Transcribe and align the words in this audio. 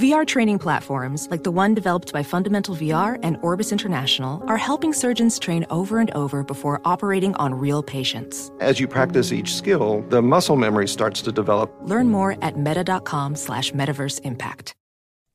VR 0.00 0.26
training 0.26 0.58
platforms, 0.58 1.28
like 1.30 1.42
the 1.42 1.50
one 1.50 1.74
developed 1.74 2.10
by 2.10 2.22
Fundamental 2.22 2.74
VR 2.74 3.18
and 3.22 3.36
Orbis 3.42 3.70
International, 3.70 4.42
are 4.46 4.56
helping 4.56 4.94
surgeons 4.94 5.38
train 5.38 5.66
over 5.68 5.98
and 5.98 6.10
over 6.12 6.42
before 6.42 6.80
operating 6.86 7.34
on 7.34 7.52
real 7.52 7.82
patients. 7.82 8.50
As 8.60 8.80
you 8.80 8.88
practice 8.88 9.30
each 9.30 9.54
skill, 9.54 10.02
the 10.08 10.22
muscle 10.22 10.56
memory 10.56 10.88
starts 10.88 11.20
to 11.20 11.32
develop. 11.32 11.70
Learn 11.82 12.08
more 12.08 12.42
at 12.42 12.56
meta.com 12.56 13.36
slash 13.36 13.72
metaverse 13.72 14.22
impact. 14.22 14.74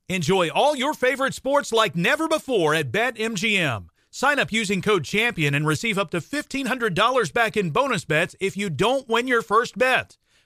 Enjoy 0.10 0.50
all 0.50 0.76
your 0.76 0.96
favorite 0.96 1.36
sports 1.36 1.72
like 1.72 1.96
never 1.96 2.28
before 2.28 2.74
at 2.74 2.92
BetMGM. 2.92 3.90
Sign 4.10 4.40
up 4.40 4.52
using 4.52 4.82
code 4.82 5.04
CHAMPION 5.04 5.54
and 5.54 5.68
receive 5.68 6.00
up 6.00 6.10
to 6.10 6.18
$1,500 6.18 7.32
back 7.32 7.56
in 7.56 7.70
bonus 7.70 8.04
bets 8.04 8.36
if 8.40 8.58
you 8.58 8.72
don't 8.72 9.08
win 9.08 9.28
your 9.28 9.44
first 9.44 9.78
bet. 9.78 10.18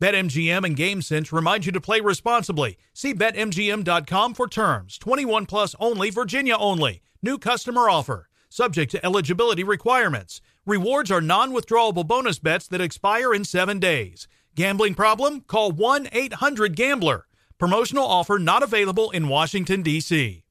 BetMGM 0.00 0.64
and 0.64 0.74
GameSense 0.74 1.30
remind 1.30 1.66
you 1.66 1.72
to 1.72 1.80
play 1.80 2.00
responsibly. 2.00 2.78
See 2.94 3.12
BetMGM.com 3.12 4.32
for 4.32 4.48
terms. 4.48 4.96
21 4.96 5.44
plus 5.44 5.74
only, 5.78 6.08
Virginia 6.08 6.56
only. 6.56 7.02
New 7.22 7.36
customer 7.36 7.90
offer. 7.90 8.30
Subject 8.48 8.90
to 8.92 9.04
eligibility 9.04 9.62
requirements. 9.62 10.40
Rewards 10.64 11.10
are 11.10 11.20
non 11.20 11.52
withdrawable 11.52 12.06
bonus 12.06 12.38
bets 12.38 12.66
that 12.68 12.80
expire 12.80 13.34
in 13.34 13.44
seven 13.44 13.78
days. 13.78 14.26
Gambling 14.54 14.94
problem? 14.94 15.42
Call 15.42 15.70
1 15.70 16.08
800 16.10 16.74
Gambler. 16.74 17.26
Promotional 17.58 18.06
offer 18.06 18.38
not 18.38 18.62
available 18.62 19.10
in 19.10 19.28
Washington, 19.28 19.82
D.C. 19.82 20.44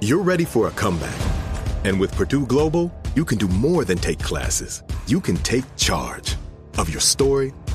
You're 0.00 0.22
ready 0.22 0.44
for 0.44 0.66
a 0.66 0.72
comeback. 0.72 1.14
And 1.84 2.00
with 2.00 2.12
Purdue 2.16 2.46
Global, 2.46 2.92
you 3.14 3.24
can 3.24 3.38
do 3.38 3.46
more 3.46 3.84
than 3.84 3.98
take 3.98 4.18
classes. 4.18 4.82
You 5.06 5.20
can 5.20 5.36
take 5.36 5.64
charge 5.76 6.34
of 6.78 6.90
your 6.90 7.00
story 7.00 7.52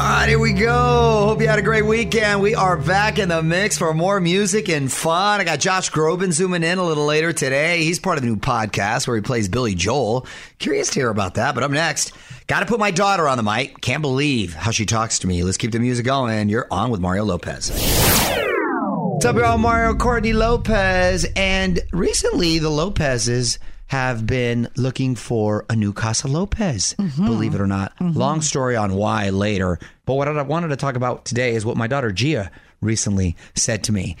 All 0.00 0.06
right, 0.06 0.30
here 0.30 0.38
we 0.38 0.54
go. 0.54 1.26
Hope 1.26 1.42
you 1.42 1.46
had 1.46 1.58
a 1.58 1.62
great 1.62 1.84
weekend. 1.84 2.40
We 2.40 2.54
are 2.54 2.78
back 2.78 3.18
in 3.18 3.28
the 3.28 3.42
mix 3.42 3.76
for 3.76 3.92
more 3.92 4.18
music 4.18 4.70
and 4.70 4.90
fun. 4.90 5.42
I 5.42 5.44
got 5.44 5.60
Josh 5.60 5.90
Groban 5.90 6.32
zooming 6.32 6.62
in 6.62 6.78
a 6.78 6.82
little 6.82 7.04
later 7.04 7.34
today. 7.34 7.84
He's 7.84 7.98
part 7.98 8.16
of 8.16 8.22
the 8.22 8.30
new 8.30 8.38
podcast 8.38 9.06
where 9.06 9.14
he 9.14 9.20
plays 9.20 9.50
Billy 9.50 9.74
Joel. 9.74 10.26
Curious 10.58 10.88
to 10.88 11.00
hear 11.00 11.10
about 11.10 11.34
that, 11.34 11.54
but 11.54 11.64
up 11.64 11.70
next, 11.70 12.14
got 12.46 12.60
to 12.60 12.66
put 12.66 12.80
my 12.80 12.90
daughter 12.90 13.28
on 13.28 13.36
the 13.36 13.42
mic. 13.42 13.82
Can't 13.82 14.00
believe 14.00 14.54
how 14.54 14.70
she 14.70 14.86
talks 14.86 15.18
to 15.18 15.26
me. 15.26 15.44
Let's 15.44 15.58
keep 15.58 15.72
the 15.72 15.78
music 15.78 16.06
going. 16.06 16.48
You're 16.48 16.66
on 16.70 16.90
with 16.90 17.02
Mario 17.02 17.24
Lopez. 17.24 17.68
What's 17.68 19.26
up, 19.26 19.36
y'all? 19.36 19.58
Mario 19.58 19.94
Courtney 19.94 20.32
Lopez. 20.32 21.26
And 21.36 21.78
recently, 21.92 22.58
the 22.58 22.70
Lopez's 22.70 23.58
have 23.90 24.24
been 24.24 24.68
looking 24.76 25.16
for 25.16 25.66
a 25.68 25.74
new 25.74 25.92
Casa 25.92 26.28
Lopez, 26.28 26.94
mm-hmm. 26.96 27.26
believe 27.26 27.56
it 27.56 27.60
or 27.60 27.66
not. 27.66 27.92
Mm-hmm. 27.96 28.16
Long 28.16 28.40
story 28.40 28.76
on 28.76 28.94
why 28.94 29.30
later. 29.30 29.80
But 30.06 30.14
what 30.14 30.28
I 30.28 30.42
wanted 30.42 30.68
to 30.68 30.76
talk 30.76 30.94
about 30.94 31.24
today 31.24 31.56
is 31.56 31.66
what 31.66 31.76
my 31.76 31.88
daughter 31.88 32.12
Gia 32.12 32.52
recently 32.80 33.34
said 33.56 33.82
to 33.84 33.92
me. 33.92 34.16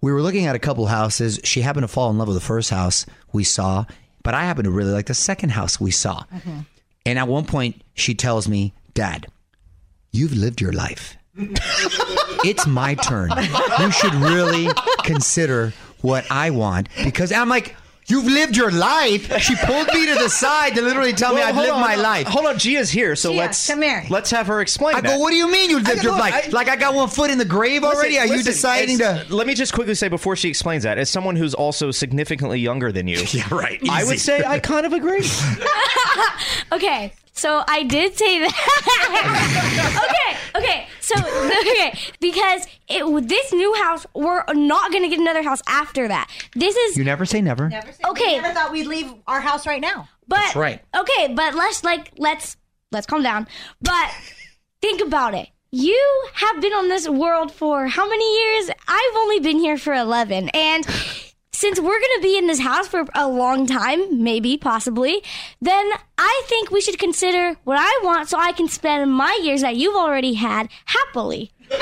We 0.00 0.10
were 0.10 0.20
looking 0.20 0.46
at 0.46 0.56
a 0.56 0.58
couple 0.58 0.86
houses. 0.86 1.38
She 1.44 1.60
happened 1.60 1.84
to 1.84 1.88
fall 1.88 2.10
in 2.10 2.18
love 2.18 2.26
with 2.26 2.36
the 2.36 2.40
first 2.40 2.70
house 2.70 3.06
we 3.32 3.44
saw, 3.44 3.84
but 4.24 4.34
I 4.34 4.42
happened 4.42 4.64
to 4.64 4.72
really 4.72 4.90
like 4.90 5.06
the 5.06 5.14
second 5.14 5.50
house 5.50 5.80
we 5.80 5.92
saw. 5.92 6.24
Mm-hmm. 6.34 6.58
And 7.06 7.16
at 7.16 7.28
one 7.28 7.44
point, 7.44 7.82
she 7.94 8.16
tells 8.16 8.48
me, 8.48 8.74
Dad, 8.94 9.28
you've 10.10 10.34
lived 10.34 10.60
your 10.60 10.72
life. 10.72 11.16
it's 11.36 12.66
my 12.66 12.96
turn. 12.96 13.30
You 13.78 13.92
should 13.92 14.14
really 14.14 14.66
consider 15.04 15.72
what 16.00 16.28
I 16.32 16.50
want 16.50 16.88
because 17.04 17.30
I'm 17.30 17.48
like, 17.48 17.76
You've 18.06 18.26
lived 18.26 18.56
your 18.56 18.70
life. 18.70 19.40
She 19.40 19.54
pulled 19.56 19.86
me 19.88 20.06
to 20.06 20.14
the 20.14 20.28
side 20.28 20.74
to 20.74 20.82
literally 20.82 21.12
tell 21.12 21.32
well, 21.32 21.42
me 21.42 21.48
I've 21.48 21.56
lived 21.56 21.70
on, 21.70 21.80
my 21.80 21.94
life. 21.94 22.26
Hold 22.26 22.46
on, 22.46 22.58
Gia's 22.58 22.90
here, 22.90 23.16
so 23.16 23.32
Gia, 23.32 23.38
let's 23.38 23.66
come 23.66 23.80
here. 23.80 24.04
let's 24.10 24.30
have 24.30 24.46
her 24.48 24.60
explain. 24.60 24.94
I 24.96 25.00
that. 25.00 25.08
go, 25.08 25.18
what 25.18 25.30
do 25.30 25.36
you 25.36 25.50
mean 25.50 25.70
you 25.70 25.80
lived 25.80 26.02
your 26.02 26.12
life? 26.12 26.48
I, 26.48 26.50
like 26.50 26.68
I 26.68 26.76
got 26.76 26.94
one 26.94 27.08
foot 27.08 27.30
in 27.30 27.38
the 27.38 27.46
grave 27.46 27.82
listen, 27.82 27.96
already? 27.96 28.18
Are 28.18 28.22
listen, 28.22 28.38
you 28.38 28.44
deciding 28.44 28.98
to? 28.98 29.24
Let 29.30 29.46
me 29.46 29.54
just 29.54 29.72
quickly 29.72 29.94
say 29.94 30.08
before 30.08 30.36
she 30.36 30.48
explains 30.48 30.82
that, 30.82 30.98
as 30.98 31.08
someone 31.08 31.34
who's 31.34 31.54
also 31.54 31.90
significantly 31.90 32.60
younger 32.60 32.92
than 32.92 33.08
you, 33.08 33.24
yeah, 33.30 33.48
right. 33.50 33.82
Easy. 33.82 33.90
I 33.90 34.04
would 34.04 34.20
say 34.20 34.44
I 34.44 34.58
kind 34.58 34.84
of 34.84 34.92
agree. 34.92 35.26
okay, 36.72 37.12
so 37.32 37.64
I 37.66 37.84
did 37.84 38.16
say 38.18 38.40
that. 38.40 40.38
okay, 40.54 40.62
okay. 40.62 40.86
So 41.04 41.14
okay, 41.60 41.98
because 42.20 42.66
it, 42.88 43.28
this 43.28 43.52
new 43.52 43.74
house, 43.74 44.06
we're 44.14 44.42
not 44.54 44.90
gonna 44.90 45.08
get 45.08 45.18
another 45.18 45.42
house 45.42 45.60
after 45.68 46.08
that. 46.08 46.30
This 46.54 46.74
is 46.74 46.96
you 46.96 47.04
never 47.04 47.26
say 47.26 47.42
never. 47.42 47.68
Never 47.68 47.92
say 47.92 48.02
okay. 48.08 48.36
We 48.36 48.42
never 48.42 48.54
thought 48.54 48.72
we'd 48.72 48.86
leave 48.86 49.12
our 49.26 49.40
house 49.40 49.66
right 49.66 49.80
now. 49.80 50.08
But 50.26 50.36
That's 50.36 50.56
right. 50.56 50.82
Okay, 50.96 51.34
but 51.34 51.54
let's 51.54 51.84
like 51.84 52.12
let's 52.16 52.56
let's 52.90 53.06
calm 53.06 53.22
down. 53.22 53.46
But 53.82 54.14
think 54.80 55.02
about 55.02 55.34
it. 55.34 55.48
You 55.70 56.24
have 56.34 56.60
been 56.62 56.72
on 56.72 56.88
this 56.88 57.08
world 57.08 57.52
for 57.52 57.86
how 57.88 58.08
many 58.08 58.38
years? 58.40 58.70
I've 58.86 59.16
only 59.16 59.40
been 59.40 59.58
here 59.58 59.76
for 59.76 59.92
11. 59.92 60.48
And 60.50 60.86
since 61.64 61.80
we're 61.80 61.98
going 61.98 62.16
to 62.16 62.20
be 62.20 62.36
in 62.36 62.46
this 62.46 62.60
house 62.60 62.86
for 62.86 63.06
a 63.14 63.26
long 63.26 63.66
time, 63.66 64.22
maybe, 64.22 64.58
possibly, 64.58 65.22
then 65.62 65.92
I 66.18 66.42
think 66.44 66.70
we 66.70 66.82
should 66.82 66.98
consider 66.98 67.56
what 67.64 67.78
I 67.80 68.00
want 68.04 68.28
so 68.28 68.36
I 68.36 68.52
can 68.52 68.68
spend 68.68 69.10
my 69.10 69.40
years 69.42 69.62
that 69.62 69.74
you've 69.74 69.96
already 69.96 70.34
had 70.34 70.68
happily. 70.84 71.50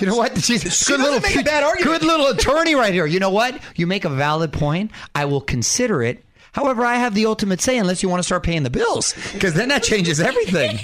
You 0.00 0.08
know 0.08 0.16
what? 0.16 0.36
She's 0.42 0.62
she 0.76 0.86
good 0.86 1.00
little 1.00 1.20
make 1.20 1.36
a 1.36 1.44
bad 1.44 1.62
argument. 1.62 2.00
Good 2.00 2.06
little 2.06 2.26
attorney 2.26 2.74
right 2.74 2.92
here. 2.92 3.06
You 3.06 3.20
know 3.20 3.30
what? 3.30 3.56
You 3.76 3.86
make 3.86 4.04
a 4.04 4.08
valid 4.08 4.52
point. 4.52 4.90
I 5.14 5.26
will 5.26 5.40
consider 5.40 6.02
it. 6.02 6.24
However, 6.50 6.84
I 6.84 6.96
have 6.96 7.14
the 7.14 7.26
ultimate 7.26 7.60
say 7.60 7.78
unless 7.78 8.02
you 8.02 8.08
want 8.08 8.18
to 8.18 8.24
start 8.24 8.42
paying 8.42 8.64
the 8.64 8.70
bills, 8.70 9.14
because 9.32 9.54
then 9.54 9.68
that 9.68 9.84
changes 9.84 10.18
everything. 10.18 10.80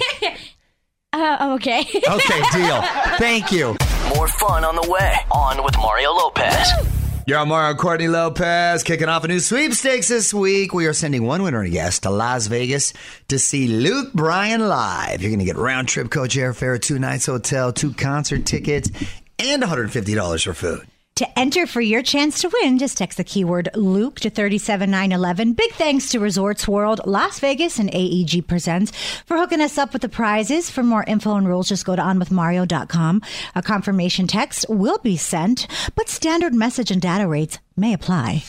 uh, 1.13 1.55
okay. 1.55 1.81
okay, 1.81 2.41
deal. 2.53 2.81
Thank 3.17 3.51
you. 3.51 3.75
More 4.15 4.29
fun 4.29 4.63
on 4.63 4.77
the 4.77 4.89
way. 4.89 5.13
On 5.29 5.61
with 5.61 5.75
Mario 5.75 6.13
Lopez. 6.13 7.00
You're 7.27 7.45
Mario 7.45 7.75
Courtney 7.75 8.07
Lopez 8.07 8.81
kicking 8.81 9.07
off 9.07 9.23
a 9.23 9.27
new 9.27 9.39
sweepstakes 9.39 10.07
this 10.07 10.33
week. 10.33 10.73
We 10.73 10.87
are 10.87 10.93
sending 10.93 11.23
one 11.23 11.43
winner 11.43 11.61
a 11.61 11.69
guest 11.69 12.03
to 12.03 12.09
Las 12.09 12.47
Vegas 12.47 12.93
to 13.27 13.37
see 13.37 13.67
Luke 13.67 14.11
Bryan 14.13 14.67
live. 14.67 15.21
You're 15.21 15.29
going 15.29 15.39
to 15.39 15.45
get 15.45 15.55
round 15.55 15.87
trip 15.87 16.09
coach 16.09 16.35
airfare, 16.35 16.81
two 16.81 16.97
nights 16.97 17.27
hotel, 17.27 17.71
two 17.73 17.93
concert 17.93 18.45
tickets, 18.47 18.89
and 19.37 19.61
$150 19.61 20.43
for 20.43 20.53
food. 20.55 20.87
To 21.21 21.37
enter 21.39 21.67
for 21.67 21.81
your 21.81 22.01
chance 22.01 22.41
to 22.41 22.49
win, 22.51 22.79
just 22.79 22.97
text 22.97 23.19
the 23.19 23.23
keyword 23.23 23.69
Luke 23.75 24.19
to 24.21 24.31
37911. 24.31 25.53
Big 25.53 25.71
thanks 25.73 26.09
to 26.09 26.19
Resorts 26.19 26.67
World 26.67 26.99
Las 27.05 27.37
Vegas 27.37 27.77
and 27.77 27.91
AEG 27.93 28.47
Presents 28.47 28.91
for 29.27 29.37
hooking 29.37 29.61
us 29.61 29.77
up 29.77 29.93
with 29.93 30.01
the 30.01 30.09
prizes. 30.09 30.71
For 30.71 30.81
more 30.81 31.03
info 31.03 31.35
and 31.35 31.47
rules, 31.47 31.69
just 31.69 31.85
go 31.85 31.95
to 31.95 32.01
onwithmario.com. 32.01 33.21
A 33.53 33.61
confirmation 33.61 34.25
text 34.25 34.65
will 34.67 34.97
be 34.97 35.15
sent, 35.15 35.67
but 35.93 36.09
standard 36.09 36.55
message 36.55 36.89
and 36.89 36.99
data 36.99 37.27
rates 37.27 37.59
may 37.77 37.93
apply. 37.93 38.43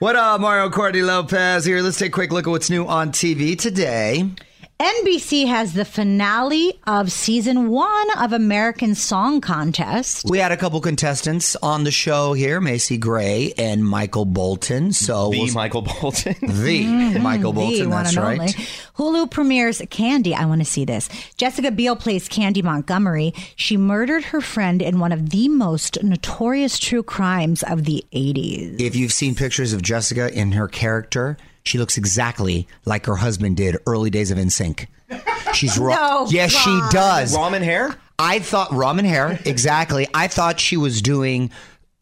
What 0.00 0.16
up, 0.16 0.40
Mario 0.40 0.68
Courtney 0.68 1.02
Lopez 1.02 1.64
here. 1.64 1.80
Let's 1.80 2.00
take 2.00 2.08
a 2.08 2.10
quick 2.10 2.32
look 2.32 2.48
at 2.48 2.50
what's 2.50 2.70
new 2.70 2.84
on 2.88 3.12
TV 3.12 3.56
today. 3.56 4.28
NBC 4.80 5.48
has 5.48 5.72
the 5.72 5.84
finale 5.84 6.78
of 6.86 7.10
season 7.10 7.68
one 7.68 8.06
of 8.16 8.32
American 8.32 8.94
Song 8.94 9.40
Contest. 9.40 10.26
We 10.30 10.38
had 10.38 10.52
a 10.52 10.56
couple 10.56 10.80
contestants 10.80 11.56
on 11.56 11.82
the 11.82 11.90
show 11.90 12.32
here, 12.32 12.60
Macy 12.60 12.96
Gray 12.96 13.52
and 13.58 13.84
Michael 13.84 14.24
Bolton. 14.24 14.92
So 14.92 15.30
the 15.30 15.38
we'll, 15.40 15.52
Michael 15.52 15.82
Bolton, 15.82 16.36
the 16.42 16.84
mm-hmm. 16.84 17.20
Michael 17.20 17.52
Bolton. 17.52 17.90
The 17.90 17.96
that's 17.96 18.16
right. 18.16 18.38
Only. 18.38 18.52
Hulu 19.24 19.30
premieres 19.32 19.82
Candy. 19.90 20.32
I 20.32 20.44
want 20.44 20.60
to 20.60 20.64
see 20.64 20.84
this. 20.84 21.08
Jessica 21.36 21.72
Biel 21.72 21.96
plays 21.96 22.28
Candy 22.28 22.62
Montgomery. 22.62 23.34
She 23.56 23.76
murdered 23.76 24.26
her 24.26 24.40
friend 24.40 24.80
in 24.80 25.00
one 25.00 25.10
of 25.10 25.30
the 25.30 25.48
most 25.48 26.00
notorious 26.04 26.78
true 26.78 27.02
crimes 27.02 27.64
of 27.64 27.84
the 27.84 28.04
80s. 28.12 28.80
If 28.80 28.94
you've 28.94 29.12
seen 29.12 29.34
pictures 29.34 29.72
of 29.72 29.82
Jessica 29.82 30.32
in 30.32 30.52
her 30.52 30.68
character, 30.68 31.36
she 31.64 31.78
looks 31.78 31.96
exactly 31.98 32.66
like 32.84 33.06
her 33.06 33.16
husband 33.16 33.56
did 33.56 33.76
early 33.86 34.10
days 34.10 34.30
of 34.30 34.38
NSYNC. 34.38 34.86
She's 35.54 35.78
ra- 35.78 35.94
No, 36.24 36.26
yes, 36.30 36.50
she 36.52 36.70
Ron. 36.70 36.92
does. 36.92 37.36
Ramen 37.36 37.62
hair? 37.62 37.94
I 38.18 38.38
thought 38.40 38.70
ramen 38.70 39.04
hair 39.04 39.38
exactly. 39.44 40.06
I 40.12 40.26
thought 40.28 40.58
she 40.60 40.76
was 40.76 41.00
doing 41.02 41.50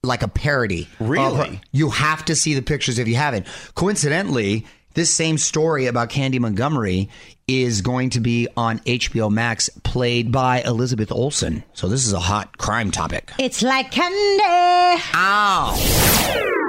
like 0.02 0.22
a 0.22 0.28
parody. 0.28 0.88
Really? 0.98 1.56
her. 1.56 1.60
You 1.72 1.90
have 1.90 2.24
to 2.26 2.34
see 2.36 2.54
the 2.54 2.62
pictures 2.62 2.98
if 2.98 3.06
you 3.08 3.16
haven't. 3.16 3.46
Coincidentally, 3.74 4.64
this 4.94 5.12
same 5.12 5.36
story 5.36 5.86
about 5.86 6.08
Candy 6.08 6.38
Montgomery 6.38 7.10
is 7.46 7.80
going 7.82 8.10
to 8.10 8.20
be 8.20 8.48
on 8.56 8.78
HBO 8.80 9.30
Max, 9.30 9.68
played 9.84 10.32
by 10.32 10.62
Elizabeth 10.62 11.12
Olsen. 11.12 11.62
So 11.74 11.86
this 11.86 12.06
is 12.06 12.12
a 12.12 12.18
hot 12.20 12.56
crime 12.58 12.90
topic. 12.90 13.30
It's 13.38 13.62
like 13.62 13.90
candy. 13.90 15.02
Ow! 15.14 16.62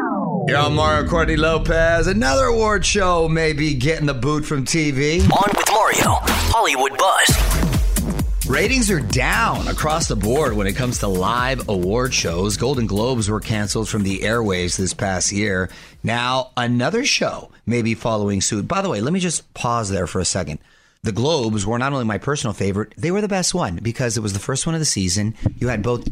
You're 0.48 0.60
on 0.60 0.76
Mario 0.76 1.06
Courtney 1.10 1.36
Lopez. 1.36 2.08
Another 2.08 2.46
award 2.46 2.86
show 2.86 3.28
may 3.28 3.52
be 3.52 3.74
getting 3.74 4.06
the 4.06 4.14
boot 4.14 4.46
from 4.46 4.64
TV. 4.64 5.20
On 5.30 5.54
with 5.54 5.70
Mario, 5.70 6.20
Hollywood 6.24 6.98
Buzz. 6.98 8.48
Ratings 8.48 8.90
are 8.90 9.02
down 9.02 9.68
across 9.68 10.08
the 10.08 10.16
board 10.16 10.54
when 10.54 10.66
it 10.66 10.78
comes 10.78 11.00
to 11.00 11.08
live 11.10 11.68
award 11.68 12.14
shows. 12.14 12.56
Golden 12.56 12.88
Globes 12.88 13.30
were 13.30 13.42
canceled 13.42 13.90
from 13.90 14.04
the 14.04 14.20
airwaves 14.20 14.78
this 14.78 14.94
past 14.94 15.34
year. 15.34 15.70
Now, 16.02 16.52
another 16.56 17.04
show 17.04 17.52
may 17.66 17.82
be 17.82 17.94
following 17.94 18.40
suit. 18.40 18.70
By 18.70 18.82
the 18.82 18.90
way, 18.90 19.02
let 19.02 19.12
me 19.12 19.20
just 19.20 19.54
pause 19.54 19.90
there 19.90 20.08
for 20.08 20.22
a 20.22 20.26
second. 20.26 20.60
The 21.04 21.12
Globes 21.12 21.66
were 21.66 21.78
not 21.78 21.92
only 21.92 22.06
my 22.06 22.20
personal 22.20 22.54
favorite, 22.54 22.94
they 22.98 23.12
were 23.12 23.22
the 23.22 23.28
best 23.28 23.54
one 23.54 23.80
because 23.82 24.16
it 24.16 24.22
was 24.22 24.32
the 24.32 24.40
first 24.40 24.66
one 24.66 24.76
of 24.76 24.80
the 24.80 24.86
season. 24.86 25.36
You 25.58 25.68
had 25.68 25.84
both 25.84 26.08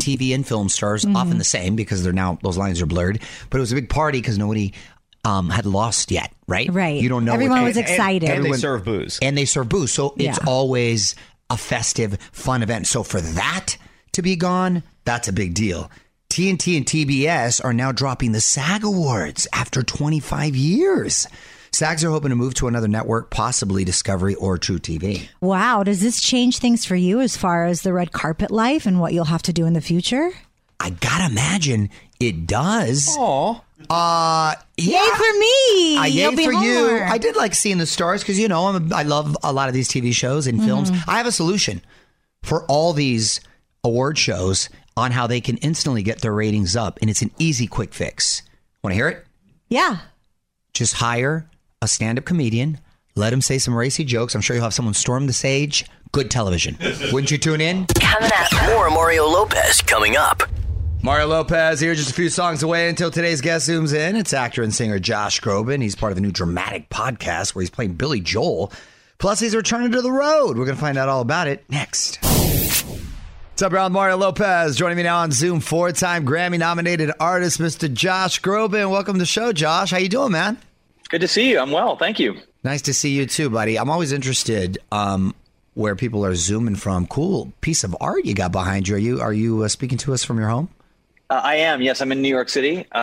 TV 0.00 0.34
and 0.34 0.46
film 0.46 0.68
stars, 0.68 1.04
often 1.14 1.38
the 1.38 1.44
same 1.44 1.76
because 1.76 2.02
they're 2.02 2.12
now, 2.12 2.38
those 2.42 2.56
lines 2.58 2.80
are 2.82 2.86
blurred. 2.86 3.20
But 3.50 3.58
it 3.58 3.60
was 3.60 3.72
a 3.72 3.76
big 3.76 3.88
party 3.88 4.18
because 4.20 4.38
nobody 4.38 4.72
um, 5.24 5.50
had 5.50 5.66
lost 5.66 6.10
yet, 6.10 6.32
right? 6.48 6.68
Right. 6.72 7.00
You 7.00 7.08
don't 7.08 7.24
know. 7.24 7.34
Everyone 7.34 7.58
what- 7.60 7.68
was 7.68 7.76
excited. 7.76 8.22
And 8.24 8.32
they 8.32 8.36
Everyone- 8.38 8.58
serve 8.58 8.84
booze. 8.84 9.18
and 9.20 9.36
they 9.36 9.44
serve 9.44 9.68
booze. 9.68 9.92
So 9.92 10.14
it's 10.16 10.38
Yeah. 10.38 10.44
always 10.46 11.14
a 11.50 11.56
festive, 11.56 12.16
fun 12.32 12.62
event. 12.62 12.86
So 12.86 13.02
for 13.02 13.20
that 13.20 13.76
to 14.12 14.22
be 14.22 14.34
gone, 14.36 14.82
that's 15.04 15.28
a 15.28 15.32
big 15.32 15.52
deal. 15.54 15.90
TNT 16.30 16.76
and 16.76 16.86
TBS 16.86 17.60
are 17.60 17.72
now 17.72 17.90
dropping 17.92 18.32
the 18.32 18.40
SAG 18.40 18.84
Awards 18.84 19.46
after 19.52 19.82
25 19.82 20.54
years. 20.56 21.26
SAGs 21.72 22.04
are 22.04 22.10
hoping 22.10 22.30
to 22.30 22.36
move 22.36 22.54
to 22.54 22.68
another 22.68 22.88
network, 22.88 23.30
possibly 23.30 23.84
Discovery 23.84 24.34
or 24.34 24.58
truTV. 24.58 25.28
Wow. 25.40 25.82
Does 25.82 26.00
this 26.00 26.20
change 26.20 26.58
things 26.58 26.84
for 26.84 26.96
you 26.96 27.20
as 27.20 27.36
far 27.36 27.64
as 27.66 27.82
the 27.82 27.92
red 27.92 28.12
carpet 28.12 28.50
life 28.50 28.86
and 28.86 29.00
what 29.00 29.12
you'll 29.12 29.24
have 29.26 29.42
to 29.42 29.52
do 29.52 29.66
in 29.66 29.72
the 29.72 29.80
future? 29.80 30.30
I 30.80 30.90
gotta 30.90 31.26
imagine 31.30 31.90
it 32.18 32.46
does. 32.46 33.08
Aw. 33.18 33.62
Uh, 33.88 34.54
yeah. 34.76 35.04
Yay 35.04 35.10
for 35.10 35.38
me. 35.38 35.98
I 35.98 36.10
yay 36.10 36.34
be 36.34 36.44
for 36.44 36.52
you. 36.52 37.00
I 37.02 37.18
did 37.18 37.36
like 37.36 37.54
seeing 37.54 37.78
the 37.78 37.86
stars 37.86 38.22
because 38.22 38.38
you 38.38 38.48
know 38.48 38.66
I'm 38.66 38.90
a, 38.90 38.94
I 38.94 39.02
love 39.02 39.36
a 39.42 39.52
lot 39.52 39.68
of 39.68 39.74
these 39.74 39.88
TV 39.88 40.12
shows 40.12 40.46
and 40.46 40.62
films. 40.62 40.90
Mm-hmm. 40.90 41.10
I 41.10 41.18
have 41.18 41.26
a 41.26 41.32
solution 41.32 41.82
for 42.42 42.64
all 42.66 42.92
these 42.92 43.40
award 43.84 44.18
shows 44.18 44.68
on 44.96 45.12
how 45.12 45.26
they 45.26 45.40
can 45.40 45.56
instantly 45.58 46.02
get 46.02 46.20
their 46.20 46.32
ratings 46.32 46.76
up, 46.76 46.98
and 47.00 47.08
it's 47.08 47.22
an 47.22 47.30
easy, 47.38 47.66
quick 47.66 47.94
fix. 47.94 48.42
Want 48.82 48.92
to 48.92 48.96
hear 48.96 49.08
it? 49.08 49.24
Yeah. 49.68 49.98
Just 50.72 50.94
hire 50.94 51.48
a 51.82 51.88
stand-up 51.88 52.26
comedian. 52.26 52.78
Let 53.14 53.32
him 53.32 53.40
say 53.40 53.56
some 53.56 53.74
racy 53.74 54.04
jokes. 54.04 54.34
I'm 54.34 54.42
sure 54.42 54.54
you'll 54.54 54.64
have 54.64 54.74
someone 54.74 54.92
storm 54.92 55.26
the 55.26 55.32
stage. 55.32 55.86
Good 56.12 56.30
television. 56.30 56.76
Wouldn't 57.12 57.30
you 57.30 57.38
tune 57.38 57.62
in? 57.62 57.86
Coming 57.86 58.30
up. 58.34 58.52
More 58.66 58.90
Mario 58.90 59.26
Lopez 59.26 59.80
coming 59.80 60.16
up. 60.16 60.42
Mario 61.02 61.28
Lopez 61.28 61.80
here, 61.80 61.94
just 61.94 62.10
a 62.10 62.14
few 62.14 62.28
songs 62.28 62.62
away 62.62 62.90
until 62.90 63.10
today's 63.10 63.40
guest 63.40 63.66
zooms 63.66 63.94
in. 63.94 64.14
It's 64.14 64.34
actor 64.34 64.62
and 64.62 64.74
singer 64.74 64.98
Josh 64.98 65.40
Groban. 65.40 65.80
He's 65.80 65.96
part 65.96 66.12
of 66.12 66.18
a 66.18 66.20
new 66.20 66.30
dramatic 66.30 66.90
podcast 66.90 67.54
where 67.54 67.62
he's 67.62 67.70
playing 67.70 67.94
Billy 67.94 68.20
Joel. 68.20 68.70
Plus, 69.16 69.40
he's 69.40 69.56
returning 69.56 69.92
to 69.92 70.02
the 70.02 70.12
road. 70.12 70.58
We're 70.58 70.66
going 70.66 70.76
to 70.76 70.80
find 70.80 70.98
out 70.98 71.08
all 71.08 71.22
about 71.22 71.48
it 71.48 71.64
next. 71.70 72.18
What's 72.22 73.62
up, 73.62 73.72
around 73.72 73.92
Mario 73.92 74.18
Lopez 74.18 74.76
joining 74.76 74.98
me 74.98 75.02
now 75.02 75.20
on 75.20 75.32
Zoom. 75.32 75.60
Four-time 75.60 76.26
Grammy-nominated 76.26 77.12
artist, 77.18 77.58
Mr. 77.58 77.90
Josh 77.90 78.42
Groban. 78.42 78.90
Welcome 78.90 79.14
to 79.14 79.20
the 79.20 79.26
show, 79.26 79.52
Josh. 79.52 79.90
How 79.92 79.98
you 79.98 80.10
doing, 80.10 80.32
man? 80.32 80.58
Good 81.10 81.20
to 81.22 81.28
see 81.28 81.50
you. 81.50 81.58
I'm 81.58 81.72
well. 81.72 81.96
Thank 81.96 82.20
you. 82.20 82.38
Nice 82.62 82.82
to 82.82 82.94
see 82.94 83.10
you 83.10 83.26
too, 83.26 83.50
buddy. 83.50 83.78
I'm 83.78 83.90
always 83.90 84.12
interested 84.12 84.78
um, 84.92 85.34
where 85.74 85.96
people 85.96 86.24
are 86.24 86.34
zooming 86.36 86.76
from. 86.76 87.06
Cool 87.08 87.52
piece 87.60 87.82
of 87.84 87.96
art 88.00 88.24
you 88.24 88.34
got 88.34 88.52
behind 88.52 88.86
you. 88.86 88.94
Are 88.94 88.98
you 88.98 89.20
are 89.20 89.32
you 89.32 89.64
uh, 89.64 89.68
speaking 89.68 89.98
to 89.98 90.14
us 90.14 90.22
from 90.22 90.38
your 90.38 90.48
home? 90.48 90.68
Uh, 91.28 91.40
I 91.42 91.56
am. 91.56 91.80
Yes, 91.80 92.00
I'm 92.00 92.12
in 92.12 92.22
New 92.22 92.28
York 92.28 92.48
City. 92.48 92.86
Uh, 92.92 92.98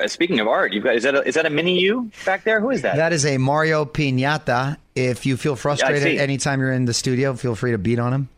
uh, 0.00 0.08
speaking 0.08 0.40
of 0.40 0.48
art, 0.48 0.72
you've 0.72 0.84
got 0.84 0.94
is 0.94 1.02
that 1.02 1.14
a, 1.14 1.22
is 1.22 1.34
that 1.34 1.46
a 1.46 1.50
mini 1.50 1.78
you 1.78 2.10
back 2.24 2.44
there? 2.44 2.60
Who 2.60 2.70
is 2.70 2.82
that? 2.82 2.96
That 2.96 3.12
is 3.12 3.26
a 3.26 3.38
Mario 3.38 3.84
Pinata. 3.84 4.76
If 4.94 5.26
you 5.26 5.36
feel 5.36 5.56
frustrated 5.56 6.18
anytime 6.18 6.60
you're 6.60 6.72
in 6.72 6.86
the 6.86 6.94
studio, 6.94 7.34
feel 7.34 7.54
free 7.54 7.72
to 7.72 7.78
beat 7.78 7.98
on 7.98 8.12
him. 8.14 8.28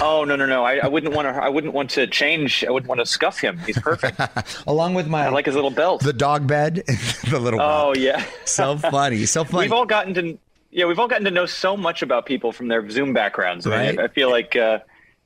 Oh 0.00 0.24
no 0.26 0.36
no 0.36 0.46
no! 0.46 0.64
I, 0.64 0.76
I 0.78 0.88
wouldn't 0.88 1.14
want 1.14 1.26
to. 1.26 1.42
I 1.42 1.48
wouldn't 1.48 1.74
want 1.74 1.90
to 1.90 2.06
change. 2.06 2.64
I 2.64 2.70
wouldn't 2.70 2.88
want 2.88 3.00
to 3.00 3.06
scuff 3.06 3.38
him. 3.38 3.58
He's 3.58 3.78
perfect. 3.78 4.20
Along 4.66 4.94
with 4.94 5.08
my 5.08 5.26
I 5.26 5.28
like 5.28 5.46
his 5.46 5.54
little 5.54 5.70
belt. 5.70 6.02
the 6.02 6.12
dog 6.12 6.46
bed, 6.46 6.82
the 7.30 7.38
little 7.38 7.60
oh 7.60 7.88
rock. 7.88 7.96
yeah. 7.98 8.24
so 8.44 8.76
funny, 8.78 9.26
so 9.26 9.44
funny. 9.44 9.64
We've 9.64 9.72
all 9.72 9.86
gotten 9.86 10.14
to 10.14 10.38
yeah. 10.70 10.86
We've 10.86 10.98
all 10.98 11.08
gotten 11.08 11.24
to 11.24 11.30
know 11.30 11.46
so 11.46 11.76
much 11.76 12.02
about 12.02 12.26
people 12.26 12.52
from 12.52 12.68
their 12.68 12.88
Zoom 12.90 13.12
backgrounds. 13.12 13.66
I, 13.66 13.70
Right. 13.70 13.98
I, 13.98 14.04
I 14.04 14.08
feel 14.08 14.30
like 14.30 14.56
uh, 14.56 14.80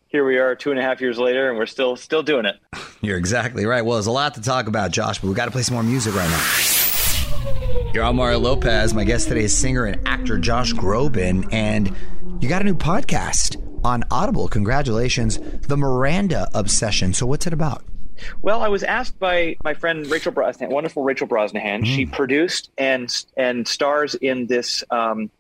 here 0.09 0.25
we 0.25 0.39
are, 0.39 0.55
two 0.55 0.71
and 0.71 0.79
a 0.81 0.83
half 0.83 1.01
years 1.01 1.19
later, 1.19 1.49
and 1.49 1.59
we're 1.59 1.67
still 1.67 1.97
still 1.97 2.23
doing 2.23 2.47
it. 2.47 2.57
You're 3.01 3.19
exactly 3.19 3.65
right. 3.67 3.85
Well, 3.85 3.97
there's 3.97 4.07
a 4.07 4.13
lot 4.13 4.35
to 4.35 4.41
talk 4.43 4.67
about, 4.67 4.91
Josh, 4.91 5.21
but 5.21 5.29
we 5.29 5.35
got 5.35 5.47
to 5.47 5.51
play 5.51 5.63
some 5.63 5.75
more 5.75 5.83
music 5.83 6.15
right 6.15 6.29
now. 6.29 7.91
You're 7.95 8.05
on 8.05 8.17
Mario 8.17 8.39
Lopez. 8.39 8.95
My 8.95 9.05
guest 9.05 9.29
today 9.29 9.45
is 9.45 9.57
singer 9.57 9.85
and 9.85 10.07
actor 10.09 10.39
Josh 10.39 10.73
Groban, 10.73 11.53
and 11.53 11.95
you 12.41 12.49
got 12.49 12.63
a 12.63 12.65
new 12.65 12.75
podcast 12.75 13.57
on 13.85 14.05
Audible. 14.11 14.49
Congratulations, 14.49 15.39
The 15.69 15.77
Miranda 15.77 16.49
Obsession. 16.55 17.15
So, 17.15 17.27
what's 17.27 17.47
it 17.47 17.53
about? 17.53 17.85
Well, 18.41 18.63
I 18.63 18.69
was 18.69 18.83
asked 18.83 19.19
by 19.19 19.57
my 19.65 19.75
friend 19.75 20.07
Rachel 20.07 20.33
Brosnahan, 20.33 20.71
wonderful 20.71 21.03
Rachel 21.03 21.27
Brosnahan. 21.27 21.85
She 21.85 22.07
produced 22.07 22.71
and 22.79 23.13
and 23.37 23.67
stars 23.67 24.15
in 24.15 24.47
this 24.47 24.85
um, 24.91 25.31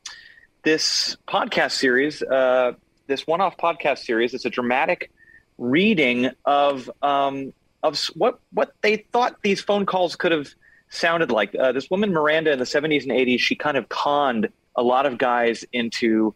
this 0.62 1.16
podcast 1.28 1.72
series, 1.72 2.22
uh, 2.22 2.72
this 3.06 3.26
one-off 3.26 3.56
podcast 3.56 3.98
series. 3.98 4.34
It's 4.34 4.44
a 4.44 4.50
dramatic 4.50 5.10
reading 5.58 6.30
of 6.44 6.90
um, 7.02 7.52
of 7.82 8.00
what 8.14 8.40
what 8.52 8.74
they 8.82 8.96
thought 9.12 9.42
these 9.42 9.60
phone 9.60 9.86
calls 9.86 10.16
could 10.16 10.32
have 10.32 10.48
sounded 10.88 11.30
like. 11.30 11.54
Uh, 11.54 11.72
this 11.72 11.90
woman 11.90 12.12
Miranda 12.12 12.52
in 12.52 12.58
the 12.58 12.64
70s 12.64 13.02
and 13.02 13.12
80s, 13.12 13.40
she 13.40 13.54
kind 13.54 13.76
of 13.76 13.88
conned 13.88 14.48
a 14.76 14.82
lot 14.82 15.06
of 15.06 15.18
guys 15.18 15.64
into 15.72 16.34